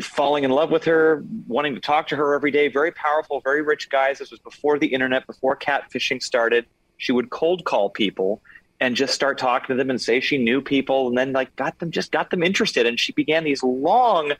falling 0.00 0.44
in 0.44 0.50
love 0.50 0.70
with 0.70 0.84
her, 0.84 1.24
wanting 1.48 1.74
to 1.74 1.80
talk 1.80 2.06
to 2.08 2.16
her 2.16 2.34
every 2.34 2.50
day. 2.50 2.68
Very 2.68 2.92
powerful, 2.92 3.40
very 3.40 3.62
rich 3.62 3.88
guys. 3.90 4.18
This 4.18 4.30
was 4.30 4.40
before 4.40 4.78
the 4.78 4.86
internet, 4.88 5.26
before 5.26 5.56
catfishing 5.56 6.22
started. 6.22 6.66
She 6.98 7.12
would 7.12 7.30
cold 7.30 7.64
call 7.64 7.90
people 7.90 8.42
and 8.80 8.94
just 8.96 9.14
start 9.14 9.36
talking 9.38 9.74
to 9.74 9.78
them 9.78 9.90
and 9.90 10.00
say 10.00 10.20
she 10.20 10.38
knew 10.38 10.60
people 10.60 11.08
and 11.08 11.18
then 11.18 11.32
like 11.32 11.54
got 11.56 11.78
them 11.80 11.90
just 11.90 12.12
got 12.12 12.30
them 12.30 12.42
interested 12.42 12.86
and 12.86 12.98
she 12.98 13.12
began 13.12 13.44
these 13.44 13.62
long 13.62 14.32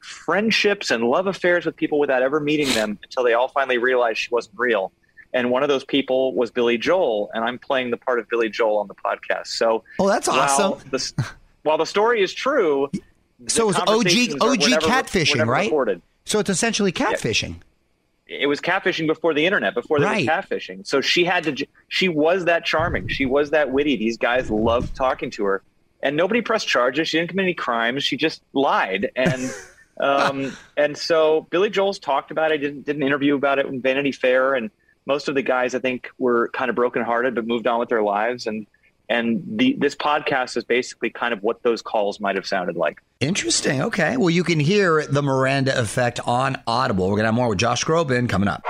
friendships 0.00 0.90
and 0.90 1.04
love 1.04 1.26
affairs 1.26 1.64
with 1.66 1.76
people 1.76 1.98
without 1.98 2.22
ever 2.22 2.38
meeting 2.40 2.68
them 2.74 2.98
until 3.02 3.24
they 3.24 3.32
all 3.32 3.48
finally 3.48 3.78
realized 3.78 4.18
she 4.18 4.28
wasn't 4.30 4.54
real 4.58 4.92
and 5.32 5.50
one 5.50 5.62
of 5.62 5.68
those 5.68 5.84
people 5.84 6.34
was 6.34 6.50
Billy 6.50 6.78
Joel 6.78 7.30
and 7.34 7.44
I'm 7.44 7.58
playing 7.58 7.90
the 7.90 7.96
part 7.96 8.18
of 8.18 8.28
Billy 8.28 8.48
Joel 8.48 8.78
on 8.78 8.86
the 8.86 8.94
podcast 8.94 9.48
so 9.48 9.82
Oh, 9.98 10.06
that's 10.08 10.28
while 10.28 10.40
awesome. 10.40 10.88
the, 10.90 11.26
while 11.62 11.78
the 11.78 11.86
story 11.86 12.22
is 12.22 12.32
true 12.32 12.90
So 13.48 13.68
it's 13.70 13.78
OG 13.78 14.40
OG 14.40 14.62
were 14.62 14.78
catfishing, 14.78 15.46
right? 15.46 15.70
So 16.24 16.38
it's 16.38 16.50
essentially 16.50 16.92
catfishing. 16.92 17.56
it 18.26 18.48
was 18.48 18.60
catfishing 18.60 19.06
before 19.06 19.34
the 19.34 19.46
internet, 19.46 19.74
before 19.74 20.00
there 20.00 20.08
Right. 20.08 20.26
was 20.26 20.44
catfishing. 20.44 20.86
So 20.86 21.00
she 21.00 21.24
had 21.24 21.44
to. 21.44 21.66
She 21.88 22.08
was 22.08 22.46
that 22.46 22.64
charming. 22.64 23.08
She 23.08 23.26
was 23.26 23.50
that 23.50 23.70
witty. 23.70 23.96
These 23.96 24.16
guys 24.18 24.50
loved 24.50 24.96
talking 24.96 25.30
to 25.32 25.44
her, 25.44 25.62
and 26.02 26.16
nobody 26.16 26.40
pressed 26.40 26.66
charges. 26.66 27.08
She 27.08 27.18
didn't 27.18 27.30
commit 27.30 27.44
any 27.44 27.54
crimes. 27.54 28.02
She 28.04 28.16
just 28.16 28.42
lied, 28.52 29.10
and 29.14 29.54
um, 30.00 30.56
and 30.76 30.96
so 30.96 31.46
Billy 31.50 31.70
Joel's 31.70 31.98
talked 31.98 32.30
about 32.30 32.50
it. 32.52 32.58
Did, 32.58 32.84
did 32.84 32.96
an 32.96 33.02
interview 33.02 33.36
about 33.36 33.58
it 33.58 33.66
in 33.66 33.80
Vanity 33.80 34.12
Fair, 34.12 34.54
and 34.54 34.70
most 35.04 35.28
of 35.28 35.34
the 35.36 35.42
guys 35.42 35.74
I 35.74 35.78
think 35.78 36.10
were 36.18 36.48
kind 36.48 36.68
of 36.68 36.74
brokenhearted, 36.74 37.34
but 37.36 37.46
moved 37.46 37.66
on 37.68 37.78
with 37.78 37.88
their 37.90 38.02
lives. 38.02 38.46
And 38.48 38.66
and 39.08 39.42
the 39.46 39.76
this 39.78 39.94
podcast 39.94 40.56
is 40.56 40.64
basically 40.64 41.10
kind 41.10 41.32
of 41.32 41.42
what 41.42 41.62
those 41.62 41.82
calls 41.82 42.20
might 42.20 42.34
have 42.36 42.46
sounded 42.46 42.76
like. 42.76 43.00
Interesting. 43.20 43.82
Okay. 43.82 44.16
Well, 44.16 44.30
you 44.30 44.44
can 44.44 44.60
hear 44.60 45.06
the 45.06 45.22
Miranda 45.22 45.78
effect 45.80 46.20
on 46.26 46.60
Audible. 46.66 47.06
We're 47.06 47.12
going 47.16 47.22
to 47.22 47.26
have 47.28 47.34
more 47.34 47.48
with 47.48 47.58
Josh 47.58 47.84
Groban 47.84 48.28
coming 48.28 48.48
up. 48.48 48.62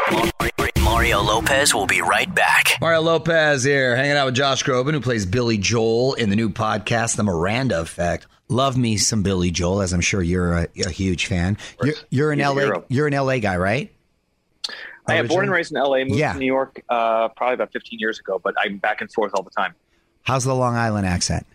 Mario 0.78 1.20
Lopez 1.20 1.74
will 1.74 1.86
be 1.86 2.00
right 2.00 2.32
back. 2.34 2.68
Mario 2.80 3.00
Lopez 3.02 3.64
here, 3.64 3.96
hanging 3.96 4.12
out 4.16 4.26
with 4.26 4.34
Josh 4.34 4.62
Groban, 4.62 4.92
who 4.92 5.00
plays 5.00 5.26
Billy 5.26 5.58
Joel 5.58 6.14
in 6.14 6.30
the 6.30 6.36
new 6.36 6.48
podcast, 6.48 7.16
The 7.16 7.22
Miranda 7.24 7.80
Effect. 7.80 8.26
Love 8.48 8.76
me 8.76 8.96
some 8.96 9.22
Billy 9.22 9.50
Joel, 9.50 9.82
as 9.82 9.92
I'm 9.92 10.00
sure 10.00 10.22
you're 10.22 10.52
a, 10.58 10.68
a 10.86 10.90
huge 10.90 11.26
fan. 11.26 11.58
You're, 11.82 11.94
you're 12.10 12.32
an 12.32 12.38
He's 12.38 12.48
LA. 12.48 12.80
You're 12.88 13.08
an 13.08 13.14
LA 13.14 13.38
guy, 13.38 13.56
right? 13.56 13.92
I 15.08 15.16
am 15.16 15.26
born 15.26 15.44
and 15.44 15.52
raised 15.52 15.72
in 15.72 15.80
LA, 15.80 15.98
moved 16.04 16.12
Yeah. 16.14 16.32
to 16.32 16.38
New 16.38 16.46
York 16.46 16.82
uh, 16.88 17.28
probably 17.28 17.54
about 17.54 17.72
15 17.72 17.98
years 17.98 18.18
ago, 18.18 18.40
but 18.42 18.54
I'm 18.58 18.78
back 18.78 19.00
and 19.00 19.12
forth 19.12 19.32
all 19.34 19.42
the 19.42 19.50
time. 19.50 19.74
How's 20.26 20.44
the 20.44 20.54
Long 20.54 20.74
Island 20.74 21.06
accent? 21.06 21.46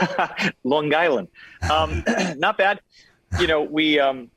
Long 0.64 0.94
Island. 0.94 1.28
Um, 1.70 2.04
not 2.36 2.56
bad. 2.56 2.80
you 3.40 3.46
know, 3.46 3.62
we 3.62 3.98
um, 3.98 4.30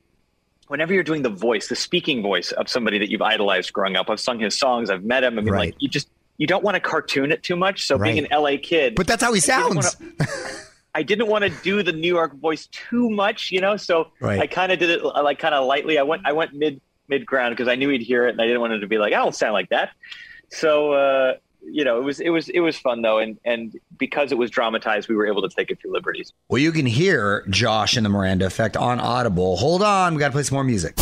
whenever 0.68 0.94
you're 0.94 1.04
doing 1.04 1.22
the 1.22 1.30
voice, 1.30 1.68
the 1.68 1.76
speaking 1.76 2.22
voice 2.22 2.52
of 2.54 2.68
somebody 2.70 2.98
that 3.00 3.10
you've 3.12 3.22
idolized 3.22 3.72
growing 3.74 3.96
up, 3.96 4.10
I've 4.10 4.20
sung 4.20 4.40
his 4.40 4.58
songs, 4.58 4.90
I've 4.90 5.04
met 5.04 5.24
him. 5.24 5.38
I 5.38 5.42
mean, 5.42 5.54
Right. 5.54 5.60
like 5.68 5.76
you 5.80 5.88
just 5.90 6.10
you 6.38 6.48
don't 6.48 6.64
want 6.64 6.76
to 6.76 6.82
cartoon 6.82 7.32
it 7.32 7.44
too 7.44 7.56
much. 7.56 7.86
So 7.86 7.98
being 7.98 8.18
an 8.20 8.28
LA 8.32 8.58
kid, 8.62 8.96
But 8.96 9.08
that's 9.08 9.24
how 9.24 9.32
he 9.34 9.40
sounds. 9.40 9.96
I 10.94 11.04
didn't 11.04 11.28
want 11.28 11.44
to 11.46 11.50
do 11.64 11.84
the 11.84 11.94
New 11.94 12.14
York 12.14 12.34
voice 12.36 12.68
too 12.72 13.10
much, 13.10 13.52
you 13.52 13.62
know. 13.62 13.78
So 13.78 14.12
Right. 14.20 14.40
I 14.40 14.48
kind 14.48 14.72
of 14.72 14.80
did 14.80 14.90
it 14.90 15.02
uh, 15.06 15.22
like 15.24 15.38
kind 15.40 15.54
of 15.54 15.66
lightly. 15.66 15.98
I 16.00 16.04
went 16.04 16.24
I 16.26 16.32
went 16.34 16.54
mid 16.56 16.82
mid 17.08 17.26
ground 17.26 17.52
because 17.56 17.68
I 17.68 17.76
knew 17.76 17.90
he'd 17.90 18.02
hear 18.02 18.26
it, 18.28 18.32
and 18.32 18.42
I 18.42 18.46
didn't 18.48 18.62
want 18.62 18.74
him 18.74 18.82
to 18.82 18.88
be 18.88 18.98
like, 18.98 19.14
I 19.14 19.18
don't 19.18 19.36
sound 19.36 19.54
like 19.54 19.70
that. 19.70 19.92
So 20.50 20.94
uh, 20.94 21.34
you 21.66 21.84
know, 21.84 21.98
it 21.98 22.04
was 22.04 22.20
it 22.20 22.30
was 22.30 22.50
it 22.50 22.60
was 22.60 22.78
fun 22.78 23.02
though, 23.02 23.20
and 23.20 23.38
and 23.46 23.78
because 23.98 24.32
it 24.32 24.38
was 24.38 24.50
dramatized, 24.52 25.10
we 25.10 25.16
were 25.16 25.28
able 25.28 25.42
to 25.42 25.50
take 25.50 25.72
a 25.72 25.76
few 25.76 25.92
liberties. 25.92 26.34
Well, 26.50 26.62
you 26.62 26.72
can 26.72 26.86
hear 26.86 27.46
Josh 27.50 27.98
and 27.98 28.06
the 28.06 28.10
Miranda 28.10 28.46
Effect 28.46 28.78
on 28.78 29.00
Audible. 29.00 29.58
Hold 29.58 29.82
on, 29.82 30.14
we 30.14 30.20
got 30.20 30.28
to 30.28 30.34
play 30.34 30.44
some 30.44 30.56
more 30.56 30.64
music. 30.64 30.98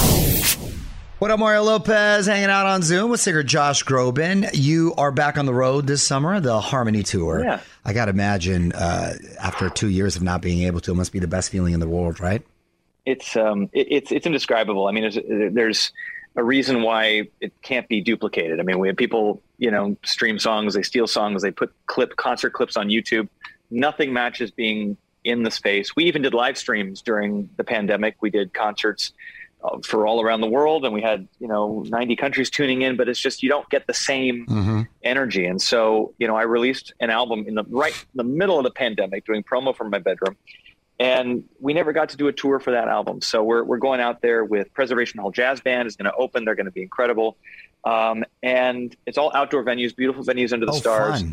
What 1.20 1.32
up, 1.32 1.40
Mario 1.40 1.64
Lopez? 1.64 2.26
Hanging 2.26 2.50
out 2.50 2.66
on 2.66 2.82
Zoom 2.82 3.10
with 3.10 3.22
singer 3.22 3.44
Josh 3.44 3.86
Groban. 3.86 4.50
You 4.54 4.94
are 4.98 5.12
back 5.12 5.38
on 5.38 5.46
the 5.46 5.54
road 5.54 5.88
this 5.88 6.04
summer, 6.04 6.42
the 6.42 6.60
Harmony 6.60 7.04
Tour. 7.04 7.44
Yeah. 7.44 7.62
I 7.86 7.94
got 7.94 8.06
to 8.06 8.12
imagine 8.12 8.74
uh, 8.74 9.14
after 9.40 9.70
two 9.70 9.88
years 9.88 10.18
of 10.18 10.22
not 10.22 10.42
being 10.42 10.64
able 10.64 10.82
to, 10.82 10.92
it 10.92 10.96
must 10.96 11.14
be 11.14 11.20
the 11.20 11.28
best 11.28 11.50
feeling 11.50 11.74
in 11.74 11.80
the 11.80 11.88
world, 11.88 12.20
right? 12.20 12.42
it's 13.06 13.36
um 13.36 13.70
it, 13.74 13.88
it's 13.90 14.12
it's 14.12 14.26
indescribable. 14.26 14.88
I 14.88 14.92
mean, 14.92 15.04
there's 15.04 15.18
there's 15.54 15.92
a 16.36 16.44
reason 16.44 16.82
why 16.82 17.30
it 17.40 17.54
can't 17.62 17.88
be 17.88 18.02
duplicated. 18.02 18.60
I 18.60 18.64
mean, 18.64 18.80
we 18.80 18.88
have 18.88 18.98
people 18.98 19.42
you 19.64 19.72
know 19.72 19.96
stream 20.04 20.38
songs, 20.38 20.74
they 20.74 20.84
steal 20.84 21.08
songs, 21.08 21.42
they 21.42 21.52
put 21.52 21.74
clip 21.86 22.18
concert 22.18 22.52
clips 22.52 22.76
on 22.76 22.90
YouTube. 22.90 23.30
Nothing 23.72 24.12
matches 24.12 24.52
being 24.52 24.98
in 25.24 25.44
the 25.44 25.52
space. 25.52 25.96
We 25.96 26.04
even 26.04 26.22
did 26.22 26.34
live 26.34 26.58
streams 26.58 27.02
during 27.02 27.50
the 27.56 27.64
pandemic. 27.64 28.18
We 28.20 28.30
did 28.30 28.54
concerts 28.54 29.14
uh, 29.64 29.78
for 29.86 30.06
all 30.06 30.22
around 30.22 30.42
the 30.42 30.50
world, 30.50 30.84
and 30.84 30.94
we 30.94 31.02
had 31.02 31.30
you 31.40 31.48
know 31.48 31.86
90 31.88 32.18
countries 32.18 32.50
tuning 32.50 32.82
in. 32.82 32.98
But 32.98 33.08
it's 33.08 33.22
just 33.22 33.42
you 33.42 33.48
don't 33.48 33.68
get 33.70 33.88
the 33.88 33.94
same 33.94 34.46
energy. 35.02 35.46
And 35.46 35.62
so, 35.62 36.14
you 36.18 36.28
know, 36.28 36.36
I 36.36 36.44
released 36.44 36.94
an 37.00 37.10
album 37.10 37.46
in 37.48 37.56
the 37.56 37.64
right 37.70 37.94
in 37.94 38.18
the 38.18 38.26
middle 38.26 38.58
of 38.58 38.66
the 38.66 38.72
pandemic, 38.72 39.26
doing 39.26 39.44
promo 39.44 39.74
from 39.74 39.90
my 39.92 40.00
bedroom, 40.00 40.36
and 41.00 41.46
we 41.62 41.74
never 41.74 41.94
got 41.94 42.10
to 42.10 42.18
do 42.18 42.28
a 42.28 42.34
tour 42.34 42.60
for 42.60 42.72
that 42.72 42.90
album. 42.90 43.22
So 43.22 43.44
we're 43.44 43.64
we're 43.64 43.78
going 43.78 44.02
out 44.02 44.22
there 44.22 44.44
with 44.44 44.74
Preservation 44.74 45.22
Hall 45.22 45.32
Jazz 45.32 45.62
Band 45.62 45.88
is 45.88 45.96
going 45.96 46.12
to 46.12 46.16
open. 46.18 46.44
They're 46.44 46.56
going 46.56 46.66
to 46.66 46.72
be 46.72 46.82
incredible, 46.82 47.38
um, 47.86 48.24
and 48.42 48.96
it's 49.06 49.18
all 49.18 49.32
outdoor 49.36 49.64
venues, 49.64 49.96
beautiful 49.96 50.24
venues 50.24 50.54
under 50.54 50.66
the 50.66 50.72
Oh, 50.72 50.76
stars. 50.76 51.24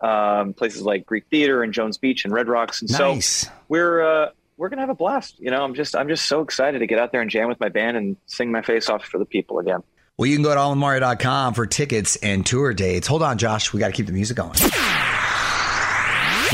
Um, 0.00 0.54
places 0.54 0.82
like 0.82 1.06
Greek 1.06 1.24
Theater 1.28 1.62
and 1.64 1.72
Jones 1.72 1.98
Beach 1.98 2.24
and 2.24 2.32
Red 2.32 2.46
Rocks, 2.48 2.82
and 2.82 2.90
Nice. 2.90 3.26
so 3.46 3.50
we're 3.68 4.00
uh, 4.00 4.30
we're 4.56 4.68
gonna 4.68 4.82
have 4.82 4.90
a 4.90 4.94
blast. 4.94 5.40
You 5.40 5.50
know, 5.50 5.64
I'm 5.64 5.74
just 5.74 5.96
I'm 5.96 6.06
just 6.08 6.26
so 6.26 6.40
excited 6.42 6.78
to 6.78 6.86
get 6.86 7.00
out 7.00 7.10
there 7.10 7.20
and 7.20 7.28
jam 7.28 7.48
with 7.48 7.58
my 7.58 7.68
band 7.68 7.96
and 7.96 8.16
sing 8.26 8.52
my 8.52 8.62
face 8.62 8.88
off 8.88 9.04
for 9.04 9.18
the 9.18 9.24
people 9.24 9.58
again. 9.58 9.82
Well, 10.16 10.26
you 10.26 10.36
can 10.36 10.42
go 10.44 10.54
to 10.54 10.60
allmario.com 10.60 11.54
for 11.54 11.66
tickets 11.66 12.16
and 12.16 12.44
tour 12.46 12.74
dates. 12.74 13.06
Hold 13.08 13.22
on, 13.22 13.38
Josh. 13.38 13.72
We 13.72 13.80
got 13.80 13.86
to 13.88 13.92
keep 13.92 14.06
the 14.06 14.12
music 14.12 14.36
going. 14.36 14.54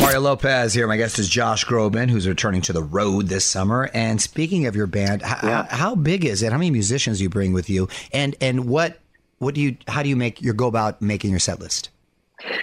Mario 0.01 0.21
Lopez 0.21 0.75
here. 0.75 0.89
My 0.89 0.97
guest 0.97 1.19
is 1.21 1.29
Josh 1.29 1.65
Groban, 1.65 2.11
who's 2.11 2.27
returning 2.27 2.63
to 2.63 2.73
the 2.73 2.83
road 2.83 3.29
this 3.29 3.45
summer. 3.45 3.89
And 3.95 4.21
speaking 4.21 4.67
of 4.67 4.75
your 4.75 4.89
band, 4.89 5.23
h- 5.25 5.33
h- 5.45 5.67
how 5.69 5.95
big 5.95 6.25
is 6.25 6.43
it? 6.43 6.51
How 6.51 6.59
many 6.59 6.71
musicians 6.73 7.19
do 7.19 7.23
you 7.25 7.31
bring 7.31 7.53
with 7.53 7.71
you? 7.71 7.89
And 8.13 8.35
and 8.41 8.67
what 8.67 8.99
what 9.39 9.55
do 9.55 9.61
you 9.61 9.77
how 9.89 10.03
do 10.03 10.09
you 10.09 10.17
make 10.17 10.41
your 10.43 10.55
go 10.55 10.67
about 10.67 11.01
making 11.03 11.31
your 11.31 11.41
set 11.41 11.61
list? 11.61 11.91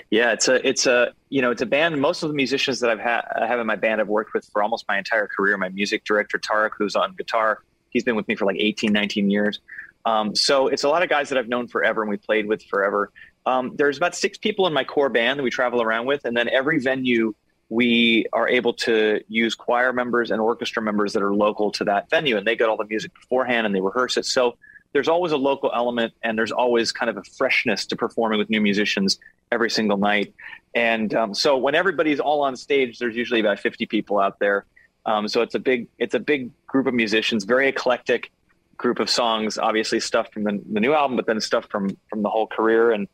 Yeah, 0.10 0.34
it's 0.34 0.48
a 0.48 0.68
it's 0.68 0.86
a 0.86 1.13
you 1.30 1.42
know 1.42 1.51
it's 1.51 1.62
a 1.62 1.66
band. 1.66 2.00
Most 2.00 2.24
of 2.24 2.30
the 2.30 2.36
musicians 2.36 2.80
that 2.82 2.90
I've 2.90 3.00
had 3.00 3.22
I 3.40 3.48
have 3.48 3.60
in 3.60 3.68
my 3.68 3.75
band 3.75 4.01
I've 4.01 4.08
worked 4.08 4.34
with 4.34 4.46
for 4.46 4.62
almost 4.62 4.86
my 4.88 4.98
entire 4.98 5.28
career. 5.28 5.58
My 5.58 5.70
music 5.70 6.04
director 6.04 6.38
Tariqh, 6.38 6.72
who's 6.78 6.96
on 6.96 7.16
guitar, 7.16 7.60
he's 7.90 8.04
been 8.04 8.16
with 8.16 8.28
me 8.28 8.36
for 8.36 8.46
like 8.46 8.58
18, 8.58 8.92
19 8.92 9.30
years. 9.30 9.60
Um, 10.04 10.36
so 10.36 10.68
it's 10.68 10.84
a 10.84 10.90
lot 10.90 11.04
of 11.04 11.10
guys 11.10 11.30
that 11.30 11.38
I've 11.38 11.48
known 11.48 11.68
forever 11.68 12.01
and 12.01 12.10
we 12.10 12.18
played 12.18 12.48
with 12.48 12.63
forever. 12.63 13.12
Um, 13.46 13.75
there's 13.75 13.98
about 13.98 14.16
six 14.16 14.38
people 14.38 14.68
in 14.68 14.74
my 14.74 14.84
core 14.84 15.10
band 15.10 15.40
that 15.40 15.44
we 15.44 15.50
travel 15.50 15.82
around 15.82 16.06
with, 16.06 16.25
and 16.25 16.36
then 16.36 16.50
every 16.50 16.80
venue 16.80 17.34
we 17.70 18.25
are 18.34 18.50
able 18.50 18.74
to 18.74 19.22
use 19.30 19.56
choir 19.56 19.94
members 19.94 20.30
and 20.30 20.42
orchestra 20.42 20.82
members 20.82 21.13
that 21.13 21.24
are 21.24 21.34
local 21.34 21.72
to 21.72 21.86
that 21.86 22.10
venue, 22.10 22.36
and 22.36 22.46
they 22.46 22.56
get 22.56 22.68
all 22.68 22.78
the 22.78 22.86
music 22.86 23.13
beforehand 23.13 23.66
and 23.66 23.74
they 23.74 23.80
rehearse 23.80 24.18
it. 24.18 24.25
So 24.25 24.58
there's 24.94 25.08
always 25.08 25.32
a 25.32 25.38
local 25.38 25.72
element, 25.74 26.14
and 26.22 26.38
there's 26.38 26.52
always 26.52 26.92
kind 26.92 27.10
of 27.10 27.18
a 27.18 27.24
freshness 27.24 27.86
to 27.88 27.96
performing 27.96 28.40
with 28.40 28.50
new 28.50 28.62
musicians 28.62 29.20
every 29.52 29.70
single 29.70 29.98
night. 29.98 30.34
And 30.76 31.14
um, 31.14 31.34
so 31.34 31.58
when 31.58 31.76
everybody's 31.76 32.20
all 32.20 32.42
on 32.42 32.56
stage, 32.56 33.00
there's 33.00 33.16
usually 33.16 33.40
about 33.40 33.60
50 33.60 33.86
people 33.86 34.20
out 34.20 34.40
there. 34.40 34.66
Um, 35.06 35.28
so 35.28 35.42
it's 35.42 35.56
a 35.56 35.60
big 35.60 35.88
it's 35.98 36.14
a 36.14 36.20
big 36.20 36.52
group 36.68 36.88
of 36.88 36.94
musicians, 36.94 37.44
very 37.44 37.68
eclectic 37.68 38.32
group 38.78 39.00
of 39.00 39.10
songs. 39.10 39.58
Obviously, 39.58 40.00
stuff 40.00 40.32
from 40.32 40.44
the, 40.44 40.62
the 40.72 40.80
new 40.80 40.94
album, 40.94 41.16
but 41.16 41.26
then 41.26 41.42
stuff 41.42 41.66
from 41.70 41.98
from 42.10 42.22
the 42.22 42.30
whole 42.30 42.48
career. 42.48 42.92
And 42.92 43.08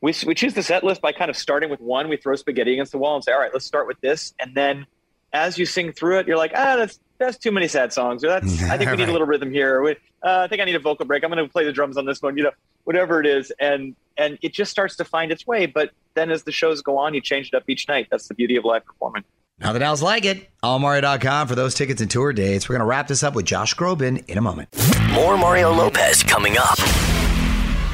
we 0.00 0.14
we 0.26 0.34
choose 0.34 0.54
the 0.54 0.62
set 0.62 0.84
list 0.84 1.00
by 1.00 1.12
kind 1.12 1.30
of 1.30 1.36
starting 1.36 1.70
with 1.70 1.80
one. 1.80 2.08
We 2.08 2.16
throw 2.16 2.36
spaghetti 2.36 2.74
against 2.74 2.92
the 2.92 2.98
wall 2.98 3.14
and 3.14 3.24
say, 3.24 3.32
all 3.32 3.40
right, 3.40 3.52
let's 3.52 3.64
start 3.64 3.86
with 3.86 4.00
this. 4.00 4.34
And 4.38 4.54
then 4.54 4.86
as 5.32 5.58
you 5.58 5.64
sing 5.66 5.92
through 5.92 6.18
it, 6.18 6.28
you're 6.28 6.36
like, 6.36 6.52
ah, 6.54 6.76
that's 6.76 6.98
that's 7.18 7.38
too 7.38 7.52
many 7.52 7.68
sad 7.68 7.92
songs, 7.92 8.24
or 8.24 8.28
that's 8.28 8.62
I 8.70 8.76
think 8.78 8.90
we 8.90 8.96
need 8.96 9.08
a 9.08 9.12
little 9.12 9.26
rhythm 9.26 9.50
here. 9.52 9.82
We- 9.82 9.96
uh, 10.22 10.40
I 10.44 10.48
think 10.48 10.62
I 10.62 10.64
need 10.64 10.74
a 10.74 10.78
vocal 10.80 11.04
break. 11.04 11.22
I'm 11.22 11.30
going 11.30 11.44
to 11.44 11.52
play 11.52 11.64
the 11.64 11.72
drums 11.72 11.96
on 11.98 12.06
this 12.06 12.22
one. 12.22 12.36
You 12.38 12.44
know, 12.44 12.50
whatever 12.84 13.20
it 13.20 13.26
is, 13.26 13.52
and 13.60 13.94
and 14.16 14.38
it 14.42 14.52
just 14.54 14.70
starts 14.70 14.96
to 14.96 15.04
find 15.04 15.30
its 15.30 15.46
way. 15.46 15.66
But 15.66 15.90
then 16.14 16.30
as 16.30 16.44
the 16.44 16.52
shows 16.52 16.80
go 16.82 16.96
on, 16.98 17.12
you 17.14 17.20
change 17.20 17.48
it 17.52 17.54
up 17.54 17.64
each 17.68 17.86
night. 17.88 18.08
That's 18.10 18.28
the 18.28 18.34
beauty 18.34 18.56
of 18.56 18.64
live 18.64 18.84
performing. 18.86 19.24
Nothing 19.60 19.82
else 19.82 20.02
like 20.02 20.24
it. 20.24 20.48
Allmario.com 20.64 21.46
for 21.46 21.54
those 21.54 21.74
tickets 21.74 22.00
and 22.00 22.10
tour 22.10 22.32
dates. 22.32 22.68
We're 22.68 22.74
going 22.74 22.80
to 22.80 22.86
wrap 22.86 23.06
this 23.06 23.22
up 23.22 23.34
with 23.34 23.44
Josh 23.44 23.74
Groban 23.76 24.26
in 24.28 24.36
a 24.38 24.40
moment. 24.40 24.68
More 25.12 25.36
Mario 25.38 25.72
Lopez 25.72 26.22
coming 26.24 26.56
up. 26.58 26.78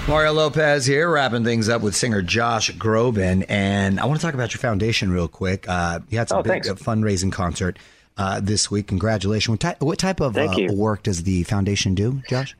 Mario 0.08 0.32
Lopez 0.32 0.86
here, 0.86 1.08
wrapping 1.10 1.44
things 1.44 1.68
up 1.68 1.82
with 1.82 1.94
singer 1.94 2.22
Josh 2.22 2.72
Groban. 2.72 3.44
And 3.48 4.00
I 4.00 4.06
want 4.06 4.18
to 4.18 4.24
talk 4.26 4.34
about 4.34 4.52
your 4.54 4.58
foundation 4.58 5.12
real 5.12 5.28
quick. 5.28 5.68
Uh, 5.68 6.00
you 6.08 6.18
had 6.18 6.28
some 6.28 6.38
Oh, 6.38 6.42
big 6.42 6.64
thanks. 6.64 6.68
uh, 6.68 6.74
fundraising 6.74 7.30
concert 7.30 7.78
uh, 8.16 8.40
this 8.40 8.70
week. 8.70 8.88
Congratulations. 8.88 9.52
What, 9.52 9.60
ty- 9.60 9.76
what 9.78 9.98
type 9.98 10.20
of 10.20 10.36
uh, 10.36 10.54
work 10.70 11.04
does 11.04 11.22
the 11.22 11.42
foundation 11.44 11.94
do, 11.94 12.22
Josh? 12.28 12.56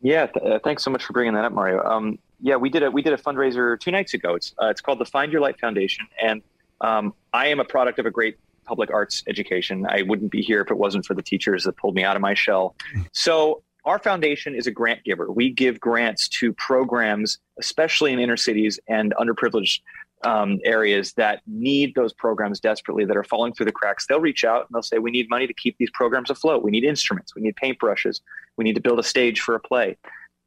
Yeah, 0.00 0.26
th- 0.26 0.44
uh, 0.44 0.58
thanks 0.64 0.82
so 0.82 0.90
much 0.90 1.04
for 1.04 1.12
bringing 1.12 1.34
that 1.34 1.44
up, 1.44 1.52
Mario. 1.52 1.82
Um, 1.84 2.18
yeah, 2.40 2.56
we 2.56 2.70
did 2.70 2.82
a 2.82 2.90
we 2.90 3.02
did 3.02 3.12
a 3.12 3.16
fundraiser 3.16 3.78
two 3.78 3.92
nights 3.92 4.14
ago. 4.14 4.34
It's 4.34 4.54
uh, 4.60 4.66
it's 4.66 4.80
called 4.80 4.98
the 4.98 5.04
Find 5.04 5.30
Your 5.30 5.40
Light 5.40 5.60
Foundation, 5.60 6.06
and 6.20 6.42
um, 6.80 7.14
I 7.32 7.46
am 7.46 7.60
a 7.60 7.64
product 7.64 7.98
of 8.00 8.06
a 8.06 8.10
great 8.10 8.36
public 8.64 8.90
arts 8.90 9.22
education. 9.28 9.86
I 9.88 10.02
wouldn't 10.02 10.30
be 10.30 10.42
here 10.42 10.60
if 10.60 10.70
it 10.70 10.76
wasn't 10.76 11.04
for 11.06 11.14
the 11.14 11.22
teachers 11.22 11.64
that 11.64 11.76
pulled 11.76 11.94
me 11.94 12.04
out 12.04 12.16
of 12.16 12.22
my 12.22 12.34
shell. 12.34 12.74
So 13.12 13.62
our 13.84 13.98
foundation 13.98 14.54
is 14.54 14.66
a 14.66 14.70
grant 14.70 15.04
giver. 15.04 15.30
We 15.30 15.50
give 15.50 15.80
grants 15.80 16.28
to 16.28 16.52
programs, 16.52 17.38
especially 17.58 18.12
in 18.12 18.20
inner 18.20 18.36
cities 18.36 18.78
and 18.88 19.12
underprivileged 19.18 19.80
um, 20.24 20.58
areas 20.64 21.12
that 21.14 21.42
need 21.46 21.94
those 21.94 22.12
programs 22.12 22.60
desperately, 22.60 23.04
that 23.04 23.16
are 23.16 23.24
falling 23.24 23.52
through 23.52 23.66
the 23.66 23.72
cracks. 23.72 24.06
They'll 24.06 24.20
reach 24.20 24.44
out 24.44 24.62
and 24.62 24.68
they'll 24.74 24.82
say, 24.82 24.98
"We 24.98 25.10
need 25.10 25.28
money 25.28 25.46
to 25.46 25.54
keep 25.54 25.76
these 25.78 25.90
programs 25.90 26.30
afloat. 26.30 26.62
We 26.62 26.70
need 26.70 26.84
instruments. 26.84 27.34
We 27.34 27.42
need 27.42 27.56
paintbrushes. 27.56 28.20
We 28.56 28.64
need 28.64 28.74
to 28.74 28.80
build 28.80 28.98
a 28.98 29.02
stage 29.02 29.40
for 29.40 29.54
a 29.54 29.60
play." 29.60 29.96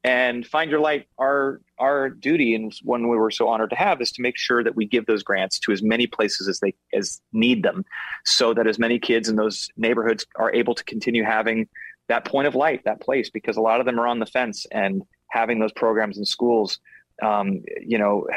And 0.03 0.45
Find 0.45 0.69
Your 0.69 0.81
Light, 0.81 1.07
our 1.17 1.61
our 1.79 2.11
duty, 2.11 2.53
and 2.53 2.71
one 2.83 3.09
we 3.09 3.17
were 3.17 3.31
so 3.31 3.47
honored 3.47 3.71
to 3.71 3.75
have, 3.75 4.01
is 4.01 4.11
to 4.13 4.21
make 4.21 4.37
sure 4.37 4.63
that 4.63 4.75
we 4.75 4.85
give 4.85 5.07
those 5.07 5.23
grants 5.23 5.57
to 5.59 5.71
as 5.71 5.81
many 5.81 6.05
places 6.05 6.47
as 6.47 6.59
they 6.59 6.75
as 6.93 7.19
need 7.33 7.63
them, 7.63 7.83
so 8.23 8.53
that 8.53 8.67
as 8.67 8.77
many 8.77 8.99
kids 8.99 9.27
in 9.27 9.35
those 9.35 9.67
neighborhoods 9.77 10.25
are 10.35 10.53
able 10.53 10.75
to 10.75 10.83
continue 10.83 11.23
having 11.23 11.67
that 12.07 12.23
point 12.23 12.47
of 12.47 12.53
light, 12.53 12.83
that 12.85 13.01
place, 13.01 13.31
because 13.31 13.57
a 13.57 13.61
lot 13.61 13.79
of 13.79 13.87
them 13.87 13.99
are 13.99 14.05
on 14.05 14.19
the 14.19 14.27
fence, 14.27 14.67
and 14.71 15.01
having 15.31 15.57
those 15.59 15.73
programs 15.73 16.19
in 16.19 16.25
schools, 16.25 16.79
um, 17.21 17.61
you 17.81 17.97
know, 17.97 18.27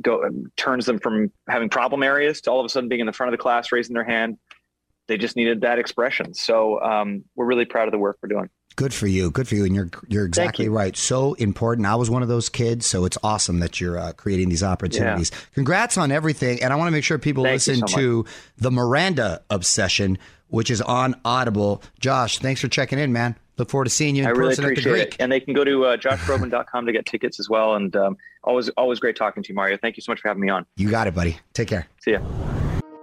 go 0.00 0.28
turns 0.56 0.86
them 0.86 0.98
from 0.98 1.32
having 1.48 1.68
problem 1.68 2.02
areas 2.02 2.40
to 2.42 2.50
all 2.50 2.60
of 2.60 2.66
a 2.66 2.68
sudden 2.68 2.88
being 2.88 3.00
in 3.00 3.06
the 3.06 3.12
front 3.12 3.32
of 3.32 3.38
the 3.38 3.42
class, 3.42 3.72
raising 3.72 3.94
their 3.94 4.04
hand. 4.04 4.38
They 5.08 5.16
just 5.16 5.36
needed 5.36 5.62
that 5.62 5.78
expression. 5.78 6.34
So 6.34 6.80
um, 6.82 7.24
we're 7.34 7.46
really 7.46 7.64
proud 7.64 7.88
of 7.88 7.92
the 7.92 7.98
work 7.98 8.18
we're 8.22 8.28
doing. 8.28 8.50
Good 8.78 8.94
for 8.94 9.08
you. 9.08 9.32
Good 9.32 9.48
for 9.48 9.56
you. 9.56 9.64
And 9.64 9.74
you're 9.74 9.90
you're 10.06 10.24
exactly 10.24 10.66
you. 10.66 10.70
right. 10.70 10.96
So 10.96 11.34
important. 11.34 11.84
I 11.84 11.96
was 11.96 12.08
one 12.08 12.22
of 12.22 12.28
those 12.28 12.48
kids, 12.48 12.86
so 12.86 13.04
it's 13.06 13.18
awesome 13.24 13.58
that 13.58 13.80
you're 13.80 13.98
uh, 13.98 14.12
creating 14.12 14.50
these 14.50 14.62
opportunities. 14.62 15.32
Congrats 15.52 15.98
on 15.98 16.12
everything. 16.12 16.62
And 16.62 16.72
I 16.72 16.76
want 16.76 16.86
to 16.86 16.92
make 16.92 17.02
sure 17.02 17.18
people 17.18 17.42
Thank 17.42 17.54
listen 17.54 17.88
so 17.88 17.96
to 17.96 18.24
the 18.56 18.70
Miranda 18.70 19.42
Obsession, 19.50 20.16
which 20.46 20.70
is 20.70 20.80
on 20.80 21.20
Audible. 21.24 21.82
Josh, 21.98 22.38
thanks 22.38 22.60
for 22.60 22.68
checking 22.68 23.00
in, 23.00 23.12
man. 23.12 23.34
Look 23.56 23.68
forward 23.68 23.86
to 23.86 23.90
seeing 23.90 24.14
you 24.14 24.22
in 24.22 24.28
I 24.28 24.30
really 24.30 24.50
person 24.50 24.66
at 24.66 24.68
the 24.68 24.72
appreciate 24.74 24.92
Greek. 24.92 25.14
it. 25.14 25.16
And 25.18 25.32
they 25.32 25.40
can 25.40 25.54
go 25.54 25.64
to 25.64 25.84
uh, 25.86 25.96
joshgroban.com 25.96 26.86
to 26.86 26.92
get 26.92 27.04
tickets 27.04 27.40
as 27.40 27.48
well. 27.48 27.74
And 27.74 27.96
um, 27.96 28.16
always, 28.44 28.68
always 28.76 29.00
great 29.00 29.16
talking 29.16 29.42
to 29.42 29.48
you, 29.48 29.56
Mario. 29.56 29.76
Thank 29.76 29.96
you 29.96 30.02
so 30.02 30.12
much 30.12 30.20
for 30.20 30.28
having 30.28 30.40
me 30.40 30.50
on. 30.50 30.66
You 30.76 30.88
got 30.88 31.08
it, 31.08 31.16
buddy. 31.16 31.40
Take 31.52 31.66
care. 31.66 31.88
See 31.98 32.12
ya. 32.12 32.20